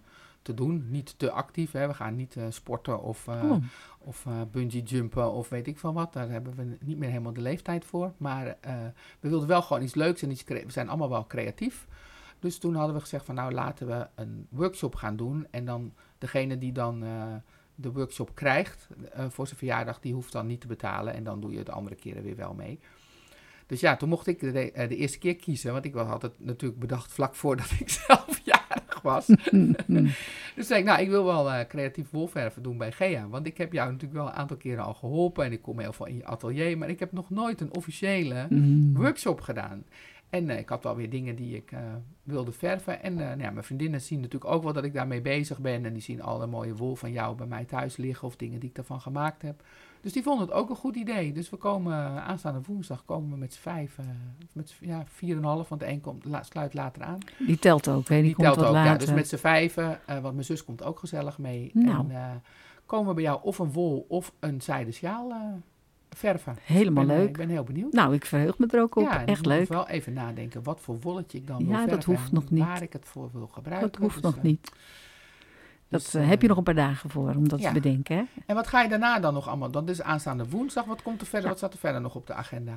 te 0.42 0.54
doen. 0.54 0.86
Niet 0.90 1.18
te 1.18 1.30
actief, 1.30 1.72
hè. 1.72 1.86
we 1.86 1.94
gaan 1.94 2.16
niet 2.16 2.36
sporten 2.48 3.02
of, 3.02 3.28
oh. 3.28 3.56
of 3.98 4.26
bungee 4.50 4.82
jumpen 4.82 5.32
of 5.32 5.48
weet 5.48 5.66
ik 5.66 5.78
van 5.78 5.94
wat. 5.94 6.12
Daar 6.12 6.30
hebben 6.30 6.54
we 6.54 6.76
niet 6.80 6.98
meer 6.98 7.08
helemaal 7.08 7.32
de 7.32 7.40
leeftijd 7.40 7.84
voor. 7.84 8.12
Maar 8.16 8.56
we 9.20 9.28
wilden 9.28 9.48
wel 9.48 9.62
gewoon 9.62 9.82
iets 9.82 9.94
leuks 9.94 10.22
en 10.22 10.30
iets 10.30 10.44
We 10.44 10.64
zijn 10.66 10.88
allemaal 10.88 11.08
wel 11.08 11.26
creatief. 11.26 11.86
Dus 12.38 12.58
toen 12.58 12.74
hadden 12.74 12.94
we 12.94 13.00
gezegd 13.00 13.24
van 13.24 13.34
nou 13.34 13.52
laten 13.52 13.86
we 13.86 14.08
een 14.14 14.46
workshop 14.50 14.94
gaan 14.94 15.16
doen. 15.16 15.46
En 15.50 15.64
dan 15.64 15.92
degene 16.18 16.58
die 16.58 16.72
dan 16.72 17.04
de 17.82 17.92
workshop 17.92 18.34
krijgt 18.34 18.88
voor 19.28 19.46
zijn 19.46 19.58
verjaardag, 19.58 20.00
die 20.00 20.14
hoeft 20.14 20.32
dan 20.32 20.46
niet 20.46 20.60
te 20.60 20.66
betalen. 20.66 21.14
En 21.14 21.24
dan 21.24 21.40
doe 21.40 21.52
je 21.52 21.58
het 21.58 21.70
andere 21.70 21.94
keren 21.96 22.22
weer 22.22 22.36
wel 22.36 22.54
mee. 22.54 22.78
Dus 23.72 23.80
ja, 23.80 23.96
toen 23.96 24.08
mocht 24.08 24.26
ik 24.26 24.40
de, 24.40 24.72
eh, 24.72 24.88
de, 24.88 24.96
eerste 24.96 25.18
keer 25.18 25.36
kiezen. 25.36 25.72
Want 25.72 25.84
ik 25.84 25.94
had 25.94 26.22
het 26.22 26.32
natuurlijk 26.38 26.80
bedacht 26.80 27.12
vlak 27.12 27.34
voordat 27.34 27.70
ik 27.80 27.88
zelf 27.88 28.40
jarig 28.44 29.00
was. 29.02 29.26
dus 30.56 30.66
zei 30.66 30.80
ik, 30.80 30.84
nou, 30.84 31.00
ik 31.00 31.08
wil 31.08 31.24
wel 31.24 31.48
uh, 31.48 31.60
creatief 31.68 32.10
wolverven 32.10 32.62
doen 32.62 32.78
bij 32.78 32.92
Gea. 32.92 33.28
Want 33.28 33.46
ik 33.46 33.58
heb 33.58 33.72
jou 33.72 33.90
natuurlijk 33.90 34.20
wel 34.20 34.28
een 34.28 34.38
aantal 34.38 34.56
keren 34.56 34.84
al 34.84 34.94
geholpen. 34.94 35.44
En 35.44 35.52
ik 35.52 35.62
kom 35.62 35.78
heel 35.78 35.92
veel 35.92 36.06
in 36.06 36.16
je 36.16 36.24
atelier. 36.24 36.78
Maar 36.78 36.88
ik 36.88 37.00
heb 37.00 37.12
nog 37.12 37.30
nooit 37.30 37.60
een 37.60 37.74
officiële 37.74 38.46
mm. 38.48 38.96
workshop 38.96 39.40
gedaan. 39.40 39.84
En 40.32 40.48
uh, 40.48 40.58
ik 40.58 40.68
had 40.68 40.82
wel 40.82 40.96
weer 40.96 41.10
dingen 41.10 41.36
die 41.36 41.56
ik 41.56 41.72
uh, 41.72 41.78
wilde 42.22 42.52
verven. 42.52 43.02
En 43.02 43.12
uh, 43.12 43.18
nou 43.18 43.40
ja, 43.40 43.50
mijn 43.50 43.64
vriendinnen 43.64 44.00
zien 44.00 44.20
natuurlijk 44.20 44.52
ook 44.52 44.62
wel 44.62 44.72
dat 44.72 44.84
ik 44.84 44.94
daarmee 44.94 45.20
bezig 45.20 45.58
ben. 45.58 45.84
En 45.84 45.92
die 45.92 46.02
zien 46.02 46.22
alle 46.22 46.46
mooie 46.46 46.74
wol 46.74 46.94
van 46.94 47.12
jou 47.12 47.36
bij 47.36 47.46
mij 47.46 47.64
thuis 47.64 47.96
liggen. 47.96 48.28
Of 48.28 48.36
dingen 48.36 48.60
die 48.60 48.68
ik 48.68 48.74
daarvan 48.74 49.00
gemaakt 49.00 49.42
heb. 49.42 49.62
Dus 50.00 50.12
die 50.12 50.22
vonden 50.22 50.46
het 50.46 50.54
ook 50.54 50.70
een 50.70 50.76
goed 50.76 50.96
idee. 50.96 51.32
Dus 51.32 51.50
we 51.50 51.56
komen 51.56 51.94
aanstaande 52.22 52.60
woensdag 52.66 53.04
komen 53.04 53.30
we 53.30 53.36
met 53.36 53.52
z'n 53.52 53.60
vijf, 53.60 53.98
met 54.52 54.76
ja, 54.80 55.04
vier 55.06 55.36
en 55.36 55.44
half, 55.44 55.68
want 55.68 55.80
de 55.80 55.88
een 55.88 56.00
komt, 56.00 56.24
sluit 56.40 56.74
later 56.74 57.02
aan. 57.02 57.18
Die 57.38 57.58
telt 57.58 57.88
ook, 57.88 58.08
hè? 58.08 58.14
Die, 58.14 58.24
die 58.24 58.34
komt 58.34 58.52
telt 58.52 58.66
ook, 58.66 58.72
later. 58.72 58.92
ja. 58.92 58.98
Dus 58.98 59.12
met 59.12 59.28
z'n 59.28 59.36
vijven, 59.36 60.00
want 60.06 60.32
mijn 60.34 60.44
zus 60.44 60.64
komt 60.64 60.82
ook 60.82 60.98
gezellig 60.98 61.38
mee. 61.38 61.70
Nou. 61.74 62.10
En 62.10 62.42
komen 62.86 63.08
we 63.08 63.14
bij 63.14 63.22
jou 63.22 63.40
of 63.42 63.58
een 63.58 63.72
wol 63.72 64.06
of 64.08 64.32
een 64.40 64.60
zijde 64.60 64.92
sjaal 64.92 65.32
verven. 66.16 66.56
Helemaal 66.62 67.06
dus 67.06 67.16
leuk. 67.16 67.28
ik 67.28 67.36
ben 67.36 67.48
heel 67.48 67.64
benieuwd. 67.64 67.92
Nou, 67.92 68.14
ik 68.14 68.24
verheug 68.24 68.58
me 68.58 68.66
er 68.66 68.80
ook 68.80 68.96
op. 68.96 69.02
Ja, 69.02 69.24
Echt 69.24 69.46
leuk. 69.46 69.62
Ik 69.62 69.68
moet 69.68 69.76
wel 69.76 69.88
even 69.88 70.12
nadenken 70.12 70.62
wat 70.62 70.80
voor 70.80 71.00
wolletje 71.00 71.38
ik 71.38 71.46
dan 71.46 71.58
ja, 71.58 71.64
wil 71.64 71.74
verven. 71.74 71.90
Ja, 71.90 71.96
dat 71.96 72.04
hoeft 72.04 72.32
nog 72.32 72.50
niet. 72.50 72.64
Waar 72.64 72.82
ik 72.82 72.92
het 72.92 73.04
voor 73.04 73.30
wil 73.32 73.46
gebruiken. 73.46 73.90
Dat 73.90 74.00
hoeft 74.00 74.22
dus, 74.22 74.22
nog 74.22 74.42
niet. 74.42 74.72
Dat 75.92 76.00
dus, 76.00 76.14
uh, 76.14 76.28
heb 76.28 76.42
je 76.42 76.48
nog 76.48 76.56
een 76.56 76.62
paar 76.62 76.74
dagen 76.74 77.10
voor 77.10 77.34
om 77.36 77.48
dat 77.48 77.62
te 77.62 77.70
bedenken. 77.72 78.16
Hè? 78.16 78.22
En 78.46 78.54
wat 78.54 78.66
ga 78.66 78.82
je 78.82 78.88
daarna 78.88 79.20
dan 79.20 79.34
nog 79.34 79.48
allemaal? 79.48 79.70
Dat 79.70 79.88
is 79.88 80.02
aanstaande 80.02 80.48
woensdag. 80.48 80.84
Wat 80.84 81.02
komt 81.02 81.20
er 81.20 81.26
verder? 81.26 81.42
Ja. 81.42 81.48
Wat 81.48 81.58
staat 81.58 81.72
er 81.72 81.78
verder 81.78 82.00
nog 82.00 82.14
op 82.14 82.26
de 82.26 82.34
agenda? 82.34 82.72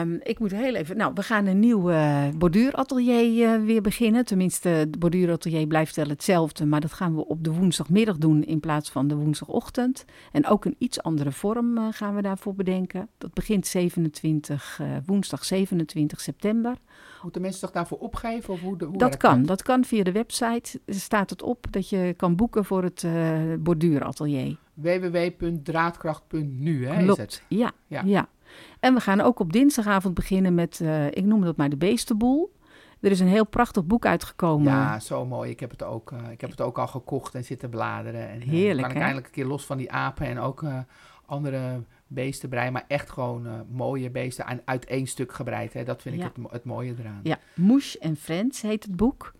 Um, 0.00 0.20
ik 0.22 0.38
moet 0.38 0.50
heel 0.50 0.74
even. 0.74 0.96
Nou, 0.96 1.12
we 1.14 1.22
gaan 1.22 1.46
een 1.46 1.58
nieuw 1.58 1.90
uh, 1.90 2.28
borduuratelier 2.36 3.58
uh, 3.58 3.64
weer 3.64 3.82
beginnen. 3.82 4.24
Tenminste, 4.24 4.68
het 4.68 4.98
borduuratelier 4.98 5.66
blijft 5.66 5.96
wel 5.96 6.08
hetzelfde. 6.08 6.66
Maar 6.66 6.80
dat 6.80 6.92
gaan 6.92 7.14
we 7.14 7.26
op 7.26 7.44
de 7.44 7.52
woensdagmiddag 7.52 8.16
doen 8.16 8.44
in 8.44 8.60
plaats 8.60 8.90
van 8.90 9.08
de 9.08 9.14
woensdagochtend. 9.14 10.04
En 10.32 10.46
ook 10.46 10.64
een 10.64 10.76
iets 10.78 11.02
andere 11.02 11.32
vorm 11.32 11.92
gaan 11.92 12.14
we 12.14 12.22
daarvoor 12.22 12.54
bedenken. 12.54 13.08
Dat 13.18 13.34
begint 13.34 13.66
27, 13.66 14.80
woensdag 15.06 15.44
27 15.44 16.20
september. 16.20 16.76
Moeten 17.22 17.40
mensen 17.40 17.60
zich 17.60 17.70
daarvoor 17.70 17.98
opgeven? 17.98 18.54
Of 18.54 18.60
hoe, 18.60 18.84
hoe 18.84 18.98
dat 18.98 19.16
kan. 19.16 19.42
Dat 19.42 19.62
kan 19.62 19.84
via 19.84 20.02
de 20.02 20.12
website. 20.12 20.80
Staat 20.86 21.30
het 21.30 21.42
op 21.42 21.66
dat 21.70 21.88
je 21.88 22.14
kan 22.16 22.36
boeken 22.36 22.64
voor 22.64 22.82
het 22.82 23.02
uh, 23.02 23.38
borduuratelier. 23.58 24.56
www.draadkracht.nu 24.74 26.86
hè, 26.86 27.02
Klopt. 27.02 27.18
is 27.18 27.24
het? 27.24 27.42
Ja, 27.48 27.70
ja, 27.86 28.02
ja. 28.04 28.28
En 28.80 28.94
we 28.94 29.00
gaan 29.00 29.20
ook 29.20 29.40
op 29.40 29.52
dinsdagavond 29.52 30.14
beginnen 30.14 30.54
met, 30.54 30.80
uh, 30.82 31.06
ik 31.06 31.24
noem 31.24 31.40
dat 31.40 31.56
maar 31.56 31.68
de 31.68 31.76
beestenboel. 31.76 32.56
Er 33.00 33.10
is 33.10 33.20
een 33.20 33.28
heel 33.28 33.46
prachtig 33.46 33.84
boek 33.84 34.06
uitgekomen. 34.06 34.72
Ja, 34.72 35.00
zo 35.00 35.26
mooi. 35.26 35.50
Ik 35.50 35.60
heb 35.60 35.70
het 35.70 35.82
ook, 35.82 36.10
uh, 36.10 36.30
ik 36.30 36.40
heb 36.40 36.50
het 36.50 36.60
ook 36.60 36.78
al 36.78 36.86
gekocht 36.86 37.34
en 37.34 37.44
zitten 37.44 37.70
bladeren. 37.70 38.28
En, 38.28 38.40
Heerlijk, 38.40 38.86
kan 38.86 38.96
ik 38.96 39.02
eindelijk 39.02 39.26
een 39.26 39.32
keer 39.32 39.46
los 39.46 39.66
van 39.66 39.76
die 39.76 39.92
apen 39.92 40.26
en 40.26 40.38
ook 40.38 40.64
andere 41.28 41.82
beesten 42.06 42.48
breien, 42.48 42.72
maar 42.72 42.84
echt 42.88 43.10
gewoon 43.10 43.46
uh, 43.46 43.52
mooie 43.70 44.10
beesten 44.10 44.46
aan, 44.46 44.60
uit 44.64 44.84
één 44.84 45.06
stuk 45.06 45.32
gebreid. 45.32 45.72
Hè. 45.72 45.84
Dat 45.84 46.02
vind 46.02 46.14
ja. 46.14 46.26
ik 46.26 46.32
het, 46.36 46.52
het, 46.52 46.64
mooie 46.64 46.94
eraan. 46.98 47.20
Ja, 47.22 47.38
Moes 47.54 47.98
en 47.98 48.16
Friends 48.16 48.62
heet 48.62 48.84
het 48.84 48.96
boek. 48.96 49.36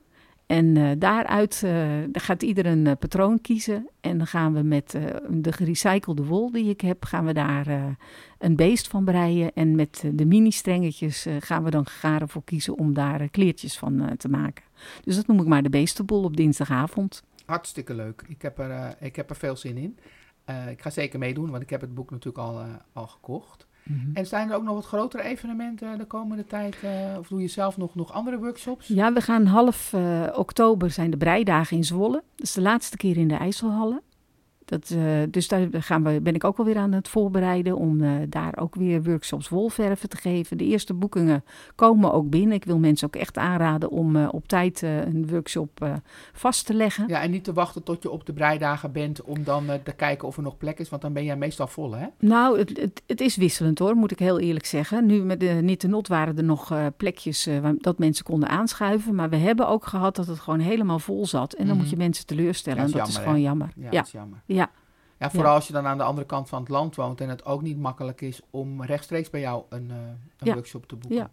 En 0.47 0.77
uh, 0.77 0.91
daaruit 0.99 1.63
uh, 1.65 1.87
gaat 2.13 2.43
ieder 2.43 2.67
een 2.67 2.97
patroon 2.99 3.41
kiezen. 3.41 3.89
En 4.01 4.19
dan 4.19 4.27
gaan 4.27 4.55
we 4.55 4.63
met 4.63 4.99
de 5.31 5.53
gerecyclede 5.53 6.25
wol 6.25 6.51
die 6.51 6.69
ik 6.69 6.81
heb, 6.81 7.05
gaan 7.05 7.25
we 7.25 7.33
daar 7.33 7.97
een 8.39 8.57
beest 8.57 8.89
van 8.89 9.05
breien. 9.05 9.53
En 9.55 9.77
met 9.77 10.05
de 10.13 10.27
mini-strengetjes 10.27 11.27
gaan 11.39 11.65
we 11.65 11.71
dan 11.71 11.87
garen 11.87 12.29
voor 12.29 12.45
kiezen 12.45 12.79
om 12.79 12.95
daar 12.95 13.29
kleertjes 13.29 13.79
van 13.79 14.17
te 14.17 14.29
maken. 14.29 14.65
Dus 15.03 15.17
dat 15.17 15.27
noem 15.27 15.41
ik 15.41 15.47
maar 15.47 15.63
de 15.63 15.71
beestenbol 15.71 16.23
op 16.23 16.37
dinsdagavond. 16.37 17.23
Hartstikke 17.47 17.95
leuk. 17.95 18.23
Ik 18.29 18.43
heb 18.43 18.59
er, 18.59 18.97
ik 19.01 19.17
heb 19.17 19.31
er 19.31 19.37
veel 19.37 19.57
zin 19.57 19.77
in. 19.77 19.99
Uh, 20.51 20.71
ik 20.71 20.83
ga 20.83 20.91
zeker 20.91 21.19
meedoen, 21.19 21.51
want 21.51 21.63
ik 21.63 21.71
heb 21.71 21.81
het 21.81 21.95
boek 21.95 22.11
natuurlijk 22.11 22.45
al, 22.45 22.61
uh, 22.61 22.67
al 22.93 23.07
gekocht. 23.07 23.67
Mm 23.83 24.01
-hmm. 24.01 24.11
En 24.15 24.27
zijn 24.27 24.51
er 24.51 24.57
ook 24.57 24.63
nog 24.63 24.75
wat 24.75 24.87
grotere 24.87 25.23
evenementen 25.23 25.99
de 25.99 26.05
komende 26.05 26.47
tijd? 26.47 26.77
Uh, 26.85 27.19
of 27.19 27.29
doe 27.29 27.41
je 27.41 27.49
zelf 27.49 27.77
nog, 27.77 27.95
nog 27.95 28.13
andere 28.13 28.39
workshops? 28.39 28.87
Ja, 28.87 29.13
we 29.13 29.21
gaan 29.21 29.47
half 29.47 29.95
oktober 30.35 30.91
zijn 30.91 31.11
de 31.11 31.17
breidagen 31.17 31.77
in 31.77 31.85
Zwolle. 31.85 32.23
Dat 32.37 32.47
is 32.47 32.53
de 32.53 32.61
laatste 32.61 32.97
keer 32.97 33.17
in 33.17 33.29
de 33.29 33.35
IJsselhallen. 33.35 34.01
Dat, 34.69 34.91
uh, 34.91 35.03
dus 35.31 35.49
daar 35.49 35.69
gaan 35.71 36.05
we, 36.05 36.21
ben 36.21 36.35
ik 36.35 36.45
ook 36.45 36.59
alweer 36.59 36.77
aan 36.77 36.93
het 36.93 37.09
voorbereiden 37.09 37.77
om 37.77 38.01
uh, 38.01 38.13
daar 38.29 38.57
ook 38.59 38.75
weer 38.75 39.03
workshops 39.03 39.49
wolverven 39.49 40.09
te 40.09 40.17
geven. 40.17 40.59
De 40.59 40.65
eerste 40.65 40.95
boekingen 40.95 41.45
komen 41.75 42.13
ook 42.13 42.31
binnen. 42.31 42.57
Ik 42.57 42.65
wil 42.65 42.79
mensen 42.79 43.07
ook 43.07 43.17
echt 43.17 43.39
aanraden 43.39 43.91
om 43.91 44.17
uh, 44.17 44.29
op 44.31 44.49
tijd 44.49 44.83
een 44.83 45.29
workshop 45.29 46.01
vast 46.33 46.67
te 46.67 46.75
leggen. 46.75 47.09
Ja, 47.09 47.21
en 47.21 47.31
niet 47.31 47.45
te 47.45 47.53
wachten 47.53 47.83
tot 47.83 48.03
je 48.03 48.11
op 48.11 48.27
de 48.27 48.33
breidagen 48.33 48.93
bent 48.93 49.23
om 49.23 49.45
dan 49.45 49.65
te 49.83 49.93
kijken 49.93 50.29
of 50.29 50.37
er 50.37 50.43
nog 50.43 50.57
plek 50.57 50.79
is, 50.79 50.89
want 50.89 51.03
dan 51.03 51.13
ben 51.13 51.25
jij 51.25 51.37
meestal 51.37 51.67
vol, 51.67 51.95
hè? 51.95 52.07
Nou, 52.19 52.59
het, 52.59 52.79
het, 52.79 53.03
het 53.07 53.21
is 53.21 53.37
wisselend 53.37 53.79
hoor, 53.79 53.95
moet 53.95 54.11
ik 54.11 54.19
heel 54.19 54.39
eerlijk 54.39 54.67
zeggen. 54.67 55.07
Nu 55.07 55.23
met 55.23 55.41
de 55.41 55.47
Niet 55.47 55.81
de 55.81 55.89
Not 55.89 56.09
waren 56.09 56.37
er 56.37 56.45
nog 56.45 56.73
plekjes 56.97 57.49
waar, 57.63 57.75
dat 57.79 57.99
mensen 57.99 58.25
konden 58.25 58.49
aanschuiven, 58.49 59.15
maar 59.15 59.31
we 59.31 59.37
hebben 59.37 59.69
ook 59.69 59.87
gehad 59.87 60.17
dat 60.17 60.27
het 60.27 60.41
gewoon 60.41 60.61
helemaal 60.61 60.99
vol 60.99 61.27
zat. 61.27 61.53
En 61.53 61.57
dan 61.59 61.67
mm 61.67 61.73
-hmm. 61.73 61.81
moet 61.81 61.91
je 61.91 61.97
mensen 61.97 62.27
teleurstellen. 62.27 62.79
Ja, 62.79 62.85
en 62.85 62.91
dat 62.91 63.01
jammer, 63.01 63.17
is 63.17 63.23
gewoon 63.23 63.39
hè? 63.39 63.49
jammer. 63.49 63.69
Ja, 63.77 63.89
ja. 63.91 64.03
is 64.03 64.11
jammer. 64.11 64.43
Ja. 65.19 65.31
Vooral 65.31 65.51
ja. 65.51 65.57
als 65.57 65.67
je 65.67 65.73
dan 65.73 65.87
aan 65.87 65.99
de 65.99 66.05
andere 66.05 66.27
kant 66.27 66.49
van 66.49 66.61
het 66.61 66.69
land 66.69 66.97
woont 66.97 67.21
en 67.21 67.29
het 67.29 67.45
ook 67.45 67.63
niet 67.63 67.79
makkelijk 67.79 68.21
is 68.21 68.41
om 68.51 68.83
rechtstreeks 68.83 69.31
bij 69.31 69.41
jou 69.41 69.63
een, 69.69 69.89
uh, 69.91 69.97
een 70.39 70.47
ja. 70.47 70.53
workshop 70.53 70.87
te 70.87 70.97
boeken. 70.97 71.19
Ja. 71.19 71.31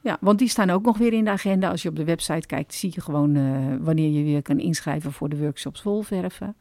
ja, 0.00 0.16
want 0.20 0.38
die 0.38 0.48
staan 0.48 0.70
ook 0.70 0.82
nog 0.82 0.98
weer 0.98 1.12
in 1.12 1.24
de 1.24 1.30
agenda. 1.30 1.70
Als 1.70 1.82
je 1.82 1.88
op 1.88 1.96
de 1.96 2.04
website 2.04 2.46
kijkt, 2.46 2.74
zie 2.74 2.90
je 2.94 3.00
gewoon 3.00 3.34
uh, 3.34 3.76
wanneer 3.80 4.10
je 4.10 4.22
weer 4.22 4.42
kan 4.42 4.58
inschrijven 4.58 5.12
voor 5.12 5.28
de 5.28 5.38
workshops 5.38 5.82
volverven. 5.82 6.56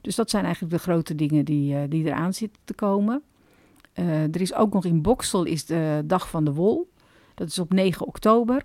Dus 0.00 0.14
dat 0.14 0.30
zijn 0.30 0.44
eigenlijk 0.44 0.74
de 0.74 0.80
grote 0.80 1.14
dingen 1.14 1.44
die, 1.44 1.74
uh, 1.74 1.80
die 1.88 2.04
eraan 2.04 2.32
zitten 2.32 2.62
te 2.64 2.74
komen. 2.74 3.22
er 3.94 4.40
is 4.40 4.54
ook 4.54 4.72
nog 4.72 4.84
in 4.84 5.02
Boksel 5.02 5.44
is 5.44 5.66
de 5.66 6.02
Dag 6.04 6.28
van 6.28 6.44
de 6.44 6.52
Wol. 6.52 6.90
Dat 7.34 7.48
is 7.48 7.58
op 7.58 7.72
9 7.72 8.06
oktober. 8.06 8.62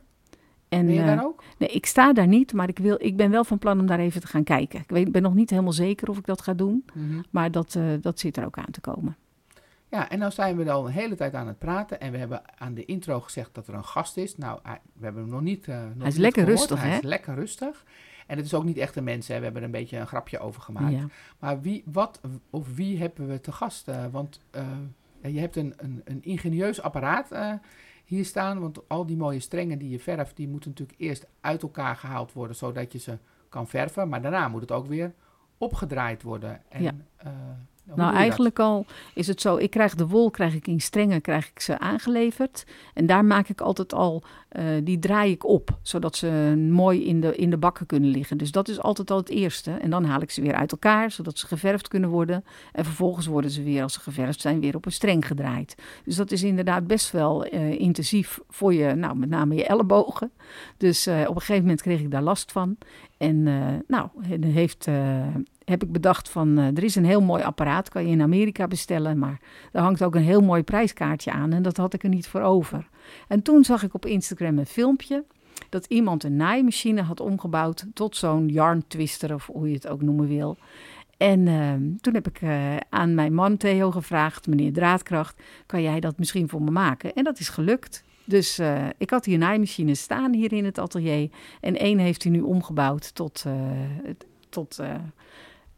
En, 0.70 0.86
ben 0.86 0.96
je 0.96 1.06
daar 1.06 1.26
ook? 1.26 1.44
Nee, 1.58 1.70
ik 1.70 1.86
sta 1.86 2.14
daar 2.14 2.28
niet, 2.28 2.54
maar 2.54 2.70
ik, 2.70 2.80
wil, 2.80 2.96
ik 3.00 3.18
ben 3.18 3.32
wel 3.32 3.44
van 3.44 3.58
plan 3.58 3.80
om 3.80 3.86
daar 3.86 4.00
even 4.00 4.22
te 4.22 4.28
gaan 4.28 4.44
kijken. 4.44 4.80
Ik 4.80 4.90
weet, 4.90 5.12
ben 5.12 5.22
nog 5.22 5.34
niet 5.34 5.50
helemaal 5.50 5.74
zeker 5.74 6.10
of 6.10 6.18
ik 6.18 6.26
dat 6.26 6.42
ga 6.42 6.54
doen, 6.54 6.86
mm 6.94 7.10
-hmm. 7.10 7.24
maar 7.30 7.52
dat, 7.52 7.76
uh, 7.76 7.84
dat 8.02 8.20
zit 8.20 8.38
er 8.38 8.46
ook 8.46 8.58
aan 8.58 8.72
te 8.72 8.82
komen. 8.82 9.18
Ja, 9.90 10.10
en 10.10 10.20
nou 10.20 10.32
zijn 10.32 10.58
we 10.58 10.72
al 10.72 10.86
een 10.86 10.92
hele 10.92 11.16
tijd 11.16 11.34
aan 11.34 11.48
het 11.48 11.60
praten 11.60 12.00
en 12.00 12.12
we 12.12 12.18
hebben 12.18 12.42
aan 12.60 12.74
de 12.74 12.86
intro 12.86 13.20
gezegd 13.20 13.50
dat 13.54 13.68
er 13.68 13.74
een 13.74 13.86
gast 13.86 14.18
is. 14.18 14.38
Nou, 14.38 14.60
we 14.94 15.04
hebben 15.04 15.22
hem 15.22 15.32
nog 15.32 15.42
niet 15.42 15.68
uh, 15.68 15.76
nog 15.76 15.98
Hij 15.98 16.08
is 16.08 16.14
niet 16.14 16.22
lekker 16.22 16.44
gehoord. 16.44 16.60
rustig, 16.60 16.82
Hij 16.82 16.90
hè? 16.90 16.98
is 16.98 17.04
lekker 17.04 17.36
rustig. 17.36 17.86
En 18.28 18.38
het 18.38 18.46
is 18.46 18.54
ook 18.54 18.64
niet 18.64 18.78
echt 18.78 18.96
een 18.96 19.04
mens, 19.04 19.28
hè? 19.28 19.38
we 19.38 19.44
hebben 19.44 19.62
er 19.62 19.68
een 19.68 19.74
beetje 19.74 19.98
een 19.98 20.08
grapje 20.08 20.40
over 20.40 20.62
gemaakt. 20.62 20.94
Ja. 20.94 21.08
Maar 21.40 21.62
wie, 21.62 21.84
wat 21.86 22.22
of 22.50 22.76
wie 22.76 23.00
hebben 23.00 23.28
we 23.28 23.42
te 23.42 23.52
gast? 23.52 23.88
Uh, 23.88 24.06
want 24.12 24.42
je 25.22 25.40
hebt 25.40 25.56
een, 25.56 25.74
een, 25.78 26.02
een 26.06 26.24
ingenieus 26.24 26.82
apparaat 26.82 27.32
hier 28.06 28.26
staan. 28.26 28.60
Want 28.60 28.90
al 28.90 29.06
die 29.06 29.18
mooie 29.18 29.40
strengen 29.40 29.80
die 29.80 29.90
je 29.90 30.00
verft, 30.00 30.36
die 30.36 30.48
moeten 30.48 30.70
natuurlijk 30.70 31.00
eerst 31.00 31.28
uit 31.42 31.62
elkaar 31.62 31.96
gehaald 31.96 32.34
worden, 32.34 32.56
zodat 32.56 32.92
je 32.92 33.00
ze 33.00 33.18
kan 33.50 33.68
verven. 33.68 34.10
Maar 34.10 34.22
daarna 34.22 34.48
moet 34.48 34.62
het 34.62 34.72
ook 34.72 34.88
weer 34.88 35.14
opgedraaid 35.58 36.24
worden. 36.24 36.62
En, 36.70 36.84
ja. 36.84 36.94
uh, 37.26 37.32
nou, 37.94 38.16
eigenlijk 38.16 38.56
dat? 38.56 38.66
al 38.66 38.86
is 39.14 39.28
het 39.28 39.42
zo. 39.42 39.58
Ik 39.58 39.70
krijg 39.70 39.96
de 39.96 40.08
wol, 40.08 40.30
krijg 40.30 40.54
ik 40.54 40.68
in 40.68 40.82
strengen, 40.82 41.22
krijg 41.22 41.50
ik 41.50 41.60
ze 41.60 41.80
aangeleverd. 41.80 42.66
En 42.94 43.06
daar 43.06 43.26
maak 43.26 43.50
ik 43.50 43.62
altijd 43.62 43.94
al, 43.94 44.24
uh, 44.52 44.64
die 44.84 45.00
draai 45.00 45.32
ik 45.32 45.46
op, 45.46 45.78
zodat 45.82 46.16
ze 46.16 46.56
mooi 46.72 47.06
in 47.06 47.22
de, 47.22 47.36
in 47.36 47.50
de 47.50 47.58
bakken 47.58 47.86
kunnen 47.86 48.10
liggen. 48.10 48.38
Dus 48.38 48.52
dat 48.52 48.68
is 48.68 48.80
altijd 48.80 49.12
al 49.12 49.18
het 49.18 49.30
eerste. 49.30 49.72
En 49.72 49.90
dan 49.90 50.04
haal 50.04 50.22
ik 50.22 50.32
ze 50.32 50.42
weer 50.42 50.54
uit 50.56 50.72
elkaar, 50.72 51.12
zodat 51.12 51.38
ze 51.38 51.48
geverfd 51.48 51.88
kunnen 51.88 52.10
worden. 52.10 52.44
En 52.72 52.86
vervolgens 52.86 53.26
worden 53.26 53.52
ze 53.52 53.64
weer, 53.64 53.84
als 53.84 53.94
ze 53.94 54.00
geverfd 54.00 54.42
zijn, 54.42 54.60
weer 54.60 54.76
op 54.76 54.86
een 54.86 54.92
streng 54.92 55.28
gedraaid. 55.28 55.76
Dus 56.06 56.16
dat 56.16 56.32
is 56.32 56.44
inderdaad 56.44 56.88
best 56.88 57.12
wel 57.12 57.54
uh, 57.54 57.80
intensief 57.80 58.40
voor 58.50 58.74
je, 58.74 58.94
nou, 58.94 59.18
met 59.18 59.30
name 59.30 59.56
je 59.56 59.66
ellebogen. 59.66 60.32
Dus 60.78 61.08
uh, 61.08 61.20
op 61.22 61.36
een 61.36 61.42
gegeven 61.42 61.62
moment 61.62 61.82
kreeg 61.82 62.00
ik 62.00 62.12
daar 62.12 62.22
last 62.22 62.52
van. 62.52 62.78
En 63.18 63.44
nou, 63.88 64.10
heeft 64.46 64.88
heb 65.66 65.84
ik 65.84 65.92
bedacht 65.92 66.30
van, 66.30 66.60
uh, 66.60 66.66
er 66.66 66.84
is 66.84 66.96
een 66.96 67.06
heel 67.06 67.22
mooi 67.22 67.44
apparaat, 67.44 67.90
kan 67.90 68.06
je 68.06 68.12
in 68.12 68.22
Amerika 68.22 68.68
bestellen, 68.68 69.20
maar 69.20 69.40
daar 69.72 69.84
hangt 69.84 70.04
ook 70.04 70.16
een 70.16 70.22
heel 70.22 70.42
mooi 70.42 70.64
prijskaartje 70.64 71.32
aan 71.32 71.54
en 71.54 71.62
dat 71.62 71.78
had 71.78 71.94
ik 71.94 72.04
er 72.04 72.10
niet 72.10 72.28
voor 72.28 72.42
over. 72.42 72.90
En 73.28 73.42
toen 73.42 73.64
zag 73.64 73.84
ik 73.84 73.94
op 73.94 74.06
Instagram 74.06 74.58
een 74.58 74.66
filmpje 74.66 75.24
dat 75.70 75.86
iemand 75.86 76.24
een 76.24 76.36
naaimachine 76.36 77.02
had 77.02 77.20
omgebouwd 77.20 77.86
tot 77.94 78.16
zo'n 78.16 78.48
yarn 78.48 78.84
twister 78.88 79.34
of 79.34 79.46
hoe 79.46 79.68
je 79.68 79.74
het 79.74 79.88
ook 79.88 80.02
noemen 80.02 80.28
wil. 80.28 80.58
En 81.18 81.48
ehm, 81.48 81.82
toen 82.02 82.14
heb 82.14 82.28
ik 82.28 82.42
eh, 82.42 82.78
aan 82.90 83.14
mijn 83.14 83.34
man 83.34 83.58
Theo 83.58 83.92
gevraagd, 83.92 84.48
meneer 84.48 84.74
Draadkracht, 84.74 85.42
kan 85.66 85.82
jij 85.82 86.00
dat 86.00 86.18
misschien 86.18 86.50
voor 86.50 86.62
me 86.62 86.72
maken? 86.72 87.14
En 87.14 87.24
dat 87.24 87.40
is 87.40 87.50
gelukt. 87.50 88.04
Dus 88.26 88.60
uh, 88.60 88.86
ik 88.98 89.10
had 89.10 89.26
hier 89.26 89.38
naaimachines 89.38 90.02
staan 90.02 90.34
hier 90.34 90.54
in 90.54 90.66
het 90.66 90.80
atelier. 90.80 91.30
En 91.62 91.78
één 91.78 91.98
heeft 91.98 92.24
hij 92.24 92.32
nu 92.32 92.42
omgebouwd 92.42 93.16
tot, 93.16 93.44
uh, 93.48 93.54
tot 94.50 94.80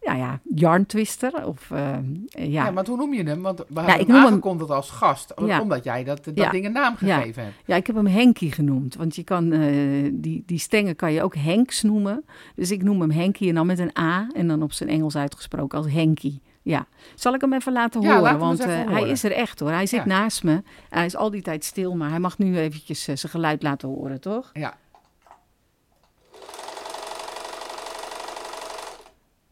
ja, 0.07 0.13
ja, 0.13 0.39
yarn 0.55 0.85
twister. 0.85 1.45
Of, 1.45 1.69
uh, 1.69 1.97
ja. 2.27 2.45
ja, 2.65 2.71
maar 2.71 2.85
hoe 2.85 2.97
noem 2.97 3.13
je 3.13 3.23
hem? 3.23 3.41
Want 3.41 3.63
we 3.67 3.81
hebben 3.81 4.15
hem 4.15 4.25
aangekondigd 4.25 4.69
als 4.69 4.89
gast, 4.89 5.33
ja. 5.45 5.61
omdat 5.61 5.83
jij 5.83 6.03
dat, 6.03 6.23
dat 6.23 6.37
ja. 6.37 6.49
ding 6.49 6.65
een 6.65 6.71
naam 6.71 6.95
gegeven 6.95 7.43
hebt. 7.43 7.55
Ja, 7.65 7.75
ik 7.75 7.87
heb 7.87 7.95
hem 7.95 8.07
Henkie 8.07 8.51
genoemd, 8.51 8.95
want 8.95 9.15
je 9.15 9.23
kan, 9.23 9.53
uh, 9.53 10.11
die, 10.13 10.43
die 10.45 10.59
stengen 10.59 10.95
kan 10.95 11.13
je 11.13 11.23
ook 11.23 11.35
Henks 11.35 11.83
noemen. 11.83 12.25
Dus 12.55 12.71
ik 12.71 12.83
noem 12.83 13.01
hem 13.01 13.11
Henkie 13.11 13.49
en 13.49 13.55
dan 13.55 13.65
met 13.67 13.79
een 13.79 13.97
A 13.99 14.27
en 14.33 14.47
dan 14.47 14.63
op 14.63 14.71
zijn 14.71 14.89
Engels 14.89 15.15
uitgesproken 15.15 15.77
als 15.77 15.91
Henkie. 15.91 16.41
Ja, 16.67 16.85
zal 17.15 17.33
ik 17.33 17.41
hem 17.41 17.53
even 17.53 17.73
laten 17.73 18.05
horen? 18.05 18.39
Want 18.39 18.59
uh, 18.59 18.65
hij 18.67 19.09
is 19.09 19.23
er 19.23 19.31
echt 19.31 19.59
hoor. 19.59 19.71
Hij 19.71 19.85
zit 19.85 20.05
naast 20.05 20.43
me. 20.43 20.63
Hij 20.89 21.05
is 21.05 21.15
al 21.15 21.31
die 21.31 21.41
tijd 21.41 21.63
stil, 21.63 21.95
maar 21.95 22.09
hij 22.09 22.19
mag 22.19 22.37
nu 22.37 22.57
eventjes 22.57 23.03
zijn 23.03 23.17
geluid 23.17 23.63
laten 23.63 23.87
horen, 23.87 24.21
toch? 24.21 24.49
Ja. 24.53 24.77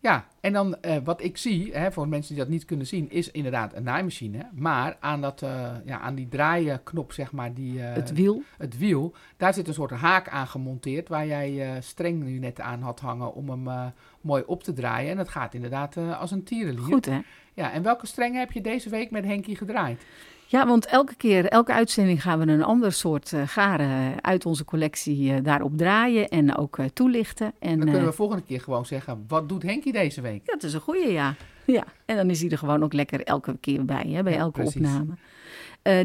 Ja, 0.05 0.27
en 0.39 0.53
dan 0.53 0.75
uh, 0.81 0.95
wat 1.03 1.23
ik 1.23 1.37
zie, 1.37 1.73
hè, 1.73 1.91
voor 1.91 2.07
mensen 2.07 2.33
die 2.33 2.43
dat 2.43 2.53
niet 2.53 2.65
kunnen 2.65 2.87
zien, 2.87 3.11
is 3.11 3.31
inderdaad 3.31 3.73
een 3.73 3.83
naaimachine. 3.83 4.49
Maar 4.53 4.97
aan, 4.99 5.21
dat, 5.21 5.41
uh, 5.41 5.71
ja, 5.85 5.99
aan 5.99 6.15
die 6.15 6.27
draaienknop, 6.27 7.11
zeg 7.11 7.31
maar, 7.31 7.53
die, 7.53 7.73
uh, 7.73 7.93
het 7.93 8.13
wiel. 8.13 8.43
Het 8.57 8.77
wiel, 8.77 9.13
daar 9.37 9.53
zit 9.53 9.67
een 9.67 9.73
soort 9.73 9.91
haak 9.91 10.29
aan 10.29 10.47
gemonteerd 10.47 11.07
waar 11.07 11.27
jij 11.27 11.81
streng 11.81 12.23
nu 12.23 12.39
net 12.39 12.59
aan 12.59 12.81
had 12.81 12.99
hangen 12.99 13.33
om 13.33 13.49
hem 13.49 13.93
mooi 14.21 14.43
op 14.45 14.63
te 14.63 14.73
draaien. 14.73 15.11
En 15.11 15.17
dat 15.17 15.29
gaat 15.29 15.53
inderdaad 15.53 15.97
als 15.97 16.31
een 16.31 16.43
tierenlier. 16.43 16.83
Goed 16.83 17.05
hè? 17.05 17.19
Ja, 17.53 17.71
en 17.71 17.83
welke 17.83 18.07
strengen 18.07 18.39
heb 18.39 18.51
je 18.51 18.61
deze 18.61 18.89
week 18.89 19.11
met 19.11 19.25
Henkie 19.25 19.55
gedraaid? 19.55 20.05
Ja, 20.47 20.67
want 20.67 20.85
elke 20.85 21.15
keer, 21.15 21.45
elke 21.45 21.73
uitzending 21.73 22.21
gaan 22.21 22.39
we 22.39 22.47
een 22.47 22.63
ander 22.63 22.91
soort 22.91 23.31
uh, 23.31 23.41
garen 23.45 24.23
uit 24.23 24.45
onze 24.45 24.65
collectie 24.65 25.31
uh, 25.31 25.37
daarop 25.43 25.77
draaien 25.77 26.27
en 26.27 26.57
ook 26.57 26.77
uh, 26.77 26.85
toelichten. 26.93 27.53
En, 27.59 27.77
dan 27.79 27.89
kunnen 27.89 28.05
we 28.05 28.13
volgende 28.13 28.43
keer 28.43 28.61
gewoon 28.61 28.85
zeggen, 28.85 29.25
wat 29.27 29.49
doet 29.49 29.63
Henkie 29.63 29.91
deze 29.91 30.21
week? 30.21 30.41
Ja, 30.45 30.53
dat 30.53 30.63
is 30.63 30.73
een 30.73 30.79
goede, 30.79 31.11
ja. 31.11 31.35
ja. 31.65 31.83
En 32.05 32.15
dan 32.15 32.29
is 32.29 32.41
hij 32.41 32.49
er 32.49 32.57
gewoon 32.57 32.83
ook 32.83 32.93
lekker 32.93 33.23
elke 33.23 33.57
keer 33.59 33.85
bij, 33.85 34.05
hè, 34.07 34.23
bij 34.23 34.33
ja, 34.33 34.39
elke 34.39 34.61
precies. 34.61 34.75
opname. 34.75 35.13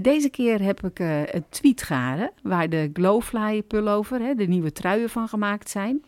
deze 0.03 0.29
keer 0.29 0.63
heb 0.63 0.85
ik 0.85 0.99
het 1.33 1.45
tweetgaren, 1.49 2.31
waar 2.43 2.69
de 2.69 2.91
Glowfly 2.93 3.63
pullover, 3.63 4.21
hè, 4.21 4.35
de 4.35 4.47
nieuwe 4.47 4.73
truien 4.73 5.11
van 5.11 5.29
gemaakt 5.29 5.71
zijn. 5.71 6.05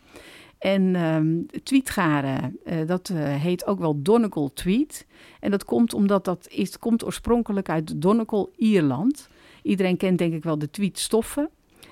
En 0.63 0.95
um, 0.95 1.45
tweetgaren, 1.63 2.59
uh, 2.65 2.87
dat 2.87 3.09
uh, 3.09 3.17
heet 3.35 3.65
ook 3.65 3.79
wel 3.79 4.01
Donegal 4.01 4.53
tweet. 4.53 5.05
En 5.39 5.51
dat 5.51 5.65
komt 5.65 5.93
omdat 5.93 6.25
dat 6.25 6.47
is, 6.49 6.79
komt 6.79 7.05
oorspronkelijk 7.05 7.69
uit 7.69 8.01
Donegal, 8.01 8.51
Ierland. 8.57 9.27
Iedereen 9.61 9.97
kent 9.97 10.17
denk 10.17 10.33
ik 10.33 10.43
wel 10.43 10.57
de 10.57 10.69
tweetstoffen. 10.69 11.49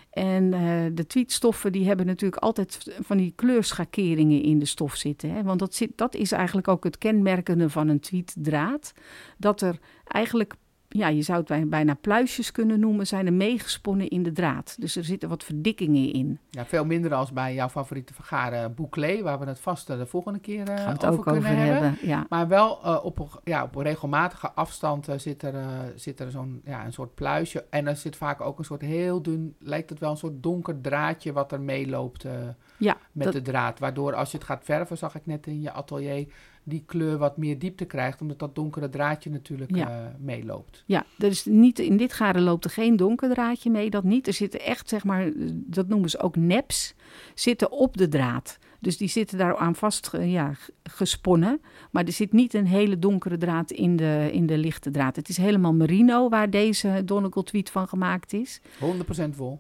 En 0.09 0.43
uh, 0.53 0.85
de 0.93 1.07
tweetstoffen 1.07 1.71
die 1.71 1.87
hebben 1.87 2.05
natuurlijk 2.05 2.41
altijd 2.41 2.95
van 2.99 3.17
die 3.17 3.33
kleurschakeringen 3.35 4.41
in 4.41 4.59
de 4.59 4.65
stof 4.65 4.95
zitten. 4.95 5.31
Hè? 5.31 5.43
Want 5.43 5.59
dat, 5.59 5.75
zit, 5.75 5.91
dat 5.95 6.15
is 6.15 6.31
eigenlijk 6.31 6.67
ook 6.67 6.83
het 6.83 6.97
kenmerkende 6.97 7.69
van 7.69 7.87
een 7.87 7.99
tweetdraad. 7.99 8.93
Dat 9.37 9.61
er 9.61 9.79
eigenlijk 10.07 10.53
ja, 10.93 11.07
je 11.07 11.21
zou 11.21 11.43
het 11.47 11.69
bijna 11.69 11.93
pluisjes 11.93 12.51
kunnen 12.51 12.79
noemen, 12.79 13.07
zijn 13.07 13.25
er 13.25 13.33
meegesponnen 13.33 14.07
in 14.07 14.23
de 14.23 14.31
draad. 14.31 14.75
Dus 14.79 14.95
er 14.95 15.03
zitten 15.03 15.29
wat 15.29 15.43
verdikkingen 15.43 16.13
in. 16.13 16.39
Ja, 16.49 16.65
veel 16.65 16.85
minder 16.85 17.13
als 17.13 17.31
bij 17.31 17.53
jouw 17.53 17.69
favoriete 17.69 18.13
vergaren 18.13 18.75
bouclé, 18.75 19.21
waar 19.21 19.39
we 19.39 19.45
het 19.45 19.59
vast 19.59 19.87
de 19.87 20.05
volgende 20.05 20.39
keer 20.39 20.69
uh, 20.69 20.75
Gaan 20.75 20.85
we 20.85 20.91
het 20.91 21.05
over 21.05 21.19
ook 21.19 21.23
kunnen 21.23 21.41
over 21.41 21.55
hebben. 21.55 21.83
hebben. 21.83 22.07
Ja. 22.07 22.25
Maar 22.29 22.47
wel 22.47 22.79
uh, 22.85 23.05
op, 23.05 23.41
ja, 23.43 23.63
op 23.63 23.75
een 23.75 23.83
regelmatige 23.83 24.51
afstand 24.51 25.09
uh, 25.09 25.15
zit 25.17 25.43
er, 25.43 25.55
zit 25.95 26.19
er 26.19 26.31
zo'n 26.31 26.61
ja, 26.65 26.85
een 26.85 26.93
soort 26.93 27.15
pluisje. 27.15 27.65
En 27.69 27.87
er 27.87 27.95
zit 27.95 28.15
vaak 28.15 28.41
ook 28.41 28.59
een 28.59 28.65
soort 28.65 28.81
heel 28.81 29.21
dun, 29.21 29.55
lijkt 29.59 29.89
het 29.89 29.99
wel 29.99 30.11
een 30.11 30.17
soort 30.17 30.43
donker 30.43 30.81
draadje 30.81 31.33
wat 31.33 31.51
er 31.51 31.61
meeloopt 31.61 32.25
ja, 32.77 32.97
met 33.11 33.23
dat... 33.23 33.33
de 33.33 33.41
draad. 33.41 33.79
Waardoor 33.79 34.13
als 34.13 34.31
je 34.31 34.37
het 34.37 34.45
gaat 34.45 34.63
verven, 34.63 34.97
zag 34.97 35.15
ik 35.15 35.25
net 35.25 35.47
in 35.47 35.61
je 35.61 35.71
atelier, 35.71 36.27
die 36.63 36.83
kleur 36.85 37.17
wat 37.17 37.37
meer 37.37 37.59
diepte 37.59 37.85
krijgt, 37.85 38.21
omdat 38.21 38.39
dat 38.39 38.55
donkere 38.55 38.89
draadje 38.89 39.29
natuurlijk 39.29 39.75
Ja. 39.75 39.89
uh, 39.89 40.05
meeloopt. 40.19 40.83
Ja, 40.85 41.05
dus 41.17 41.45
niet, 41.45 41.79
in 41.79 41.97
dit 41.97 42.13
garen 42.13 42.41
loopt 42.41 42.63
er 42.65 42.71
geen 42.71 42.95
donker 42.97 43.29
draadje 43.29 43.69
mee, 43.69 43.89
dat 43.89 44.03
niet. 44.03 44.27
Er 44.27 44.33
zitten 44.33 44.61
echt, 44.61 44.89
zeg 44.89 45.03
maar, 45.03 45.31
dat 45.51 45.87
noemen 45.87 46.09
ze 46.09 46.19
ook 46.19 46.35
neps, 46.35 46.93
zitten 47.33 47.71
op 47.71 47.97
de 47.97 48.07
draad. 48.07 48.57
Dus 48.79 48.97
die 48.97 49.07
zitten 49.07 49.37
daar 49.37 49.57
aan 49.57 49.75
vast 49.75 50.07
ge- 50.07 50.29
ja, 50.29 50.51
gesponnen. 50.83 51.61
Maar 51.91 52.05
er 52.05 52.11
zit 52.11 52.31
niet 52.33 52.53
een 52.53 52.67
hele 52.67 52.99
donkere 52.99 53.37
draad 53.37 53.71
in 53.71 53.95
de, 53.95 54.29
in 54.31 54.45
de 54.45 54.57
lichte 54.57 54.91
draad. 54.91 55.15
Het 55.15 55.29
is 55.29 55.37
helemaal 55.37 55.73
merino 55.73 56.29
waar 56.29 56.49
deze 56.49 57.01
Donegal 57.05 57.43
tweet 57.43 57.69
van 57.69 57.87
gemaakt 57.87 58.33
is. 58.33 58.61
100% 58.79 59.35
vol. 59.35 59.59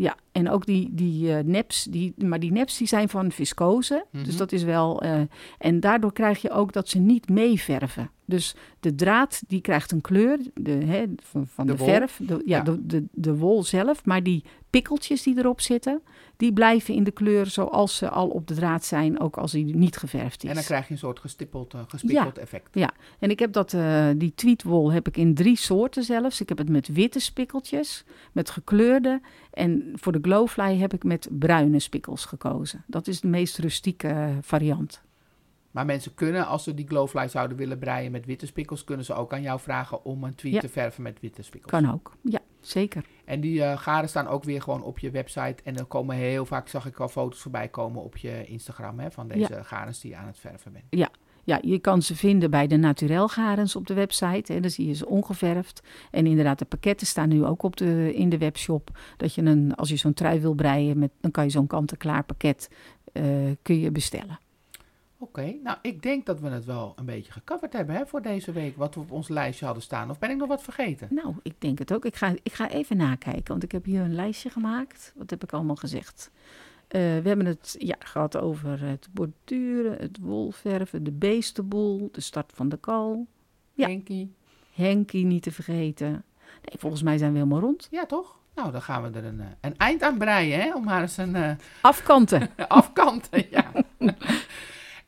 Ja, 0.00 0.16
en 0.32 0.50
ook 0.50 0.66
die, 0.66 0.88
die 0.92 1.34
eh, 1.36 1.44
neps, 1.44 1.84
die, 1.84 2.14
maar 2.16 2.40
die 2.40 2.52
neps 2.52 2.78
die 2.78 2.86
zijn 2.86 3.08
van 3.08 3.32
viscose. 3.32 4.04
Mhm. 4.10 4.24
Dus 4.24 4.36
dat 4.36 4.52
is 4.52 4.62
wel. 4.62 5.02
eh, 5.02 5.20
en 5.58 5.80
daardoor 5.80 6.12
krijg 6.12 6.42
je 6.42 6.50
ook 6.50 6.72
dat 6.72 6.88
ze 6.88 6.98
niet 6.98 7.28
meeverven. 7.28 8.10
Dus 8.30 8.54
de 8.80 8.94
draad 8.94 9.42
die 9.46 9.60
krijgt 9.60 9.92
een 9.92 10.00
kleur 10.00 10.38
de, 10.54 10.70
hè, 10.70 11.04
van, 11.22 11.46
van 11.46 11.66
De 11.66 11.76
verf, 11.76 12.20
de, 12.22 12.42
ja, 12.44 12.56
Ja. 12.56 12.62
De, 12.62 12.86
de, 12.86 13.04
de 13.12 13.36
wol 13.36 13.62
zelf. 13.62 14.04
Maar 14.04 14.22
die 14.22 14.44
pikkeltjes 14.70 15.22
die 15.22 15.38
erop 15.38 15.60
zitten, 15.60 16.02
die 16.36 16.52
blijven 16.52 16.94
in 16.94 17.04
de 17.04 17.10
kleur 17.10 17.46
zoals 17.46 17.96
ze 17.96 18.08
al 18.08 18.28
op 18.28 18.46
de 18.46 18.54
draad 18.54 18.84
zijn, 18.84 19.20
ook 19.20 19.36
als 19.36 19.52
die 19.52 19.76
niet 19.76 19.96
geverfd 19.96 20.42
is. 20.42 20.48
En 20.48 20.54
dan 20.54 20.64
krijg 20.64 20.86
je 20.86 20.92
een 20.92 20.98
soort 20.98 21.18
gestippeld, 21.18 21.74
uh, 21.74 21.80
gespikkeld 21.88 22.38
effect. 22.38 22.76
En 23.18 23.30
ik 23.30 23.38
heb 23.38 23.52
dat, 23.52 23.72
eh, 23.72 24.08
die 24.16 24.34
tweetwol 24.34 24.92
heb 24.92 25.08
ik 25.08 25.16
in 25.16 25.34
drie 25.34 25.56
soorten 25.56 26.02
zelfs. 26.02 26.40
Ik 26.40 26.48
heb 26.48 26.58
het 26.58 26.68
met 26.68 26.88
witte 26.88 27.20
spikkeltjes, 27.20 28.04
met 28.32 28.50
gekleurde. 28.50 29.20
En 29.50 29.92
voor 29.94 30.12
de 30.12 30.18
glowfly 30.22 30.76
heb 30.76 30.94
ik 30.94 31.04
met 31.04 31.28
bruine 31.30 31.78
spikkels 31.78 32.24
gekozen. 32.24 32.84
Dat 32.86 33.06
is 33.06 33.20
de 33.20 33.28
meest 33.28 33.58
rustieke 33.58 34.08
eh, 34.08 34.28
variant. 34.40 35.02
Maar 35.70 35.86
mensen 35.86 36.14
kunnen, 36.14 36.46
als 36.46 36.64
ze 36.64 36.74
die 36.74 36.86
glowfly 36.86 37.28
zouden 37.28 37.56
willen 37.56 37.78
breien 37.78 38.12
met 38.12 38.26
witte 38.26 38.46
spikkels, 38.46 38.84
kunnen 38.84 39.04
ze 39.04 39.14
ook 39.14 39.32
aan 39.32 39.42
jou 39.42 39.60
vragen 39.60 40.04
om 40.04 40.24
een 40.24 40.34
tweet 40.34 40.52
Ja. 40.54 40.60
te 40.60 40.68
verven 40.68 41.02
met 41.02 41.20
witte 41.20 41.42
spikkels. 41.42 41.72
Kan 41.82 41.92
ook. 41.92 42.16
Ja, 42.22 42.38
zeker. 42.60 43.04
En 43.24 43.40
die 43.40 43.62
eh, 43.62 43.78
garen 43.78 44.08
staan 44.08 44.26
ook 44.26 44.44
weer 44.44 44.62
gewoon 44.62 44.82
op 44.82 44.98
je 44.98 45.10
website. 45.10 45.62
En 45.64 45.76
er 45.76 45.84
komen 45.84 46.16
heel 46.16 46.46
vaak, 46.46 46.68
zag 46.68 46.86
ik 46.86 47.00
al 47.00 47.08
foto's 47.08 47.40
voorbij 47.40 47.68
komen 47.68 48.02
op 48.02 48.16
je 48.16 48.44
Instagram, 48.46 48.98
hè, 48.98 49.10
van 49.10 49.28
deze 49.28 49.64
garens 49.64 50.00
die 50.00 50.10
je 50.10 50.16
aan 50.16 50.26
het 50.26 50.38
verven 50.38 50.72
bent. 50.72 50.84
Ja, 51.44 51.58
je 51.62 51.78
kan 51.78 52.02
ze 52.02 52.16
vinden 52.16 52.50
bij 52.50 52.66
de 52.66 52.76
Naturel 52.76 53.28
Garens 53.28 53.76
op 53.76 53.86
de 53.86 53.94
website. 53.94 54.52
Hè. 54.52 54.60
Dan 54.60 54.70
zie 54.70 54.86
je 54.86 54.94
ze 54.94 55.06
ongeverfd. 55.06 55.82
En 56.10 56.26
inderdaad, 56.26 56.58
de 56.58 56.64
pakketten 56.64 57.06
staan 57.06 57.28
nu 57.28 57.44
ook 57.44 57.62
op 57.62 57.76
de, 57.76 58.14
in 58.14 58.28
de 58.28 58.38
webshop. 58.38 58.98
Dat 59.16 59.34
je 59.34 59.42
een, 59.42 59.74
als 59.74 59.88
je 59.88 59.96
zo'n 59.96 60.14
trui 60.14 60.40
wil 60.40 60.54
breien, 60.54 60.98
met, 60.98 61.10
dan 61.20 61.30
kan 61.30 61.44
je 61.44 61.50
zo'n 61.50 61.66
kant-en-klaar 61.66 62.24
pakket 62.24 62.70
eh, 63.12 63.24
kun 63.62 63.80
je 63.80 63.90
bestellen. 63.90 64.38
Oké, 65.22 65.56
nou 65.62 65.76
ik 65.82 66.02
denk 66.02 66.26
dat 66.26 66.40
we 66.40 66.48
het 66.48 66.64
wel 66.64 66.92
een 66.96 67.04
beetje 67.04 67.32
gecoverd 67.32 67.72
hebben 67.72 67.94
hè, 67.94 68.06
voor 68.06 68.22
deze 68.22 68.52
week, 68.52 68.76
wat 68.76 68.94
we 68.94 69.00
op 69.00 69.10
ons 69.10 69.28
lijstje 69.28 69.64
hadden 69.64 69.82
staan. 69.82 70.10
Of 70.10 70.18
ben 70.18 70.30
ik 70.30 70.36
nog 70.36 70.48
wat 70.48 70.62
vergeten? 70.62 71.08
Nou, 71.10 71.34
ik 71.42 71.54
denk 71.58 71.78
het 71.78 71.92
ook. 71.92 72.04
Ik 72.04 72.16
ga, 72.16 72.34
ik 72.42 72.52
ga 72.52 72.70
even 72.70 72.96
nakijken, 72.96 73.48
want 73.48 73.62
ik 73.62 73.72
heb 73.72 73.84
hier 73.84 74.00
een 74.00 74.14
lijstje 74.14 74.50
gemaakt. 74.50 75.12
Wat 75.16 75.30
heb 75.30 75.42
ik 75.42 75.52
allemaal 75.52 75.76
gezegd? 75.76 76.30
Eh, 76.88 77.00
we 77.00 77.28
hebben 77.28 77.46
het 77.46 77.76
ja, 77.78 77.96
gehad 77.98 78.36
over 78.36 78.80
het 78.80 79.08
borduren, 79.12 79.98
het 79.98 80.18
wolverven, 80.20 81.04
de 81.04 81.12
beestenboel, 81.12 82.08
de 82.12 82.20
start 82.20 82.52
van 82.54 82.68
de 82.68 82.78
kal. 82.78 83.26
Ja. 83.72 83.86
Henkie? 83.86 84.34
Henkie 84.74 85.24
niet 85.24 85.42
te 85.42 85.52
vergeten. 85.52 86.10
Nee, 86.62 86.78
volgens 86.78 87.02
mij 87.02 87.18
zijn 87.18 87.32
we 87.32 87.38
helemaal 87.38 87.60
rond. 87.60 87.88
Ja, 87.90 88.06
toch? 88.06 88.38
Nou, 88.54 88.72
dan 88.72 88.82
gaan 88.82 89.02
we 89.02 89.18
er 89.18 89.24
een, 89.24 89.40
eh, 89.40 89.46
een 89.60 89.76
eind 89.76 90.02
aan 90.02 90.18
breien, 90.18 90.60
hè, 90.60 90.74
om 90.74 90.84
maar 90.84 91.00
eens 91.00 91.16
een 91.16 91.34
eh, 91.34 91.50
Afkanten. 91.80 92.50
afkanten. 92.68 93.46
ja. 93.50 93.72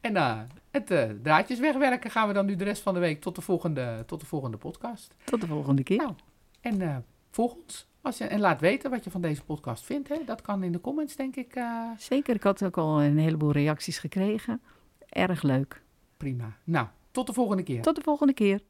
En 0.02 0.14
uh, 0.14 0.40
het 0.70 0.90
eh, 0.90 1.10
draadjes 1.22 1.58
wegwerken 1.58 2.10
gaan 2.10 2.28
we 2.28 2.34
dan 2.34 2.46
nu 2.46 2.56
de 2.56 2.64
rest 2.64 2.82
van 2.82 2.94
de 2.94 3.00
week 3.00 3.20
tot 3.20 3.34
de 3.34 3.40
volgende, 3.40 4.02
tot 4.06 4.20
de 4.20 4.26
volgende 4.26 4.56
podcast. 4.56 5.14
Tot 5.24 5.40
de 5.40 5.46
volgende 5.46 5.82
keer. 5.82 5.96
Nou, 5.96 6.12
en 6.60 6.80
uh, 6.80 6.96
volg 7.30 7.54
ons. 7.54 7.86
Als 8.00 8.18
je, 8.18 8.24
en 8.24 8.40
laat 8.40 8.60
weten 8.60 8.90
wat 8.90 9.04
je 9.04 9.10
van 9.10 9.20
deze 9.20 9.42
podcast 9.44 9.84
vindt. 9.84 10.08
Hè? 10.08 10.16
Dat 10.24 10.40
kan 10.40 10.62
in 10.62 10.72
de 10.72 10.80
comments, 10.80 11.16
denk 11.16 11.36
ik. 11.36 11.60
Zeker, 11.96 12.34
ik 12.34 12.42
had 12.42 12.64
ook 12.64 12.76
al 12.76 13.02
een 13.02 13.18
heleboel 13.18 13.52
reacties 13.52 13.98
gekregen. 13.98 14.60
Erg 15.08 15.42
leuk. 15.42 15.82
Prima. 16.16 16.56
Nou, 16.64 16.86
tot 17.10 17.26
de 17.26 17.32
volgende 17.32 17.62
keer. 17.62 17.82
Tot 17.82 17.96
de 17.96 18.02
volgende 18.02 18.32
keer. 18.32 18.60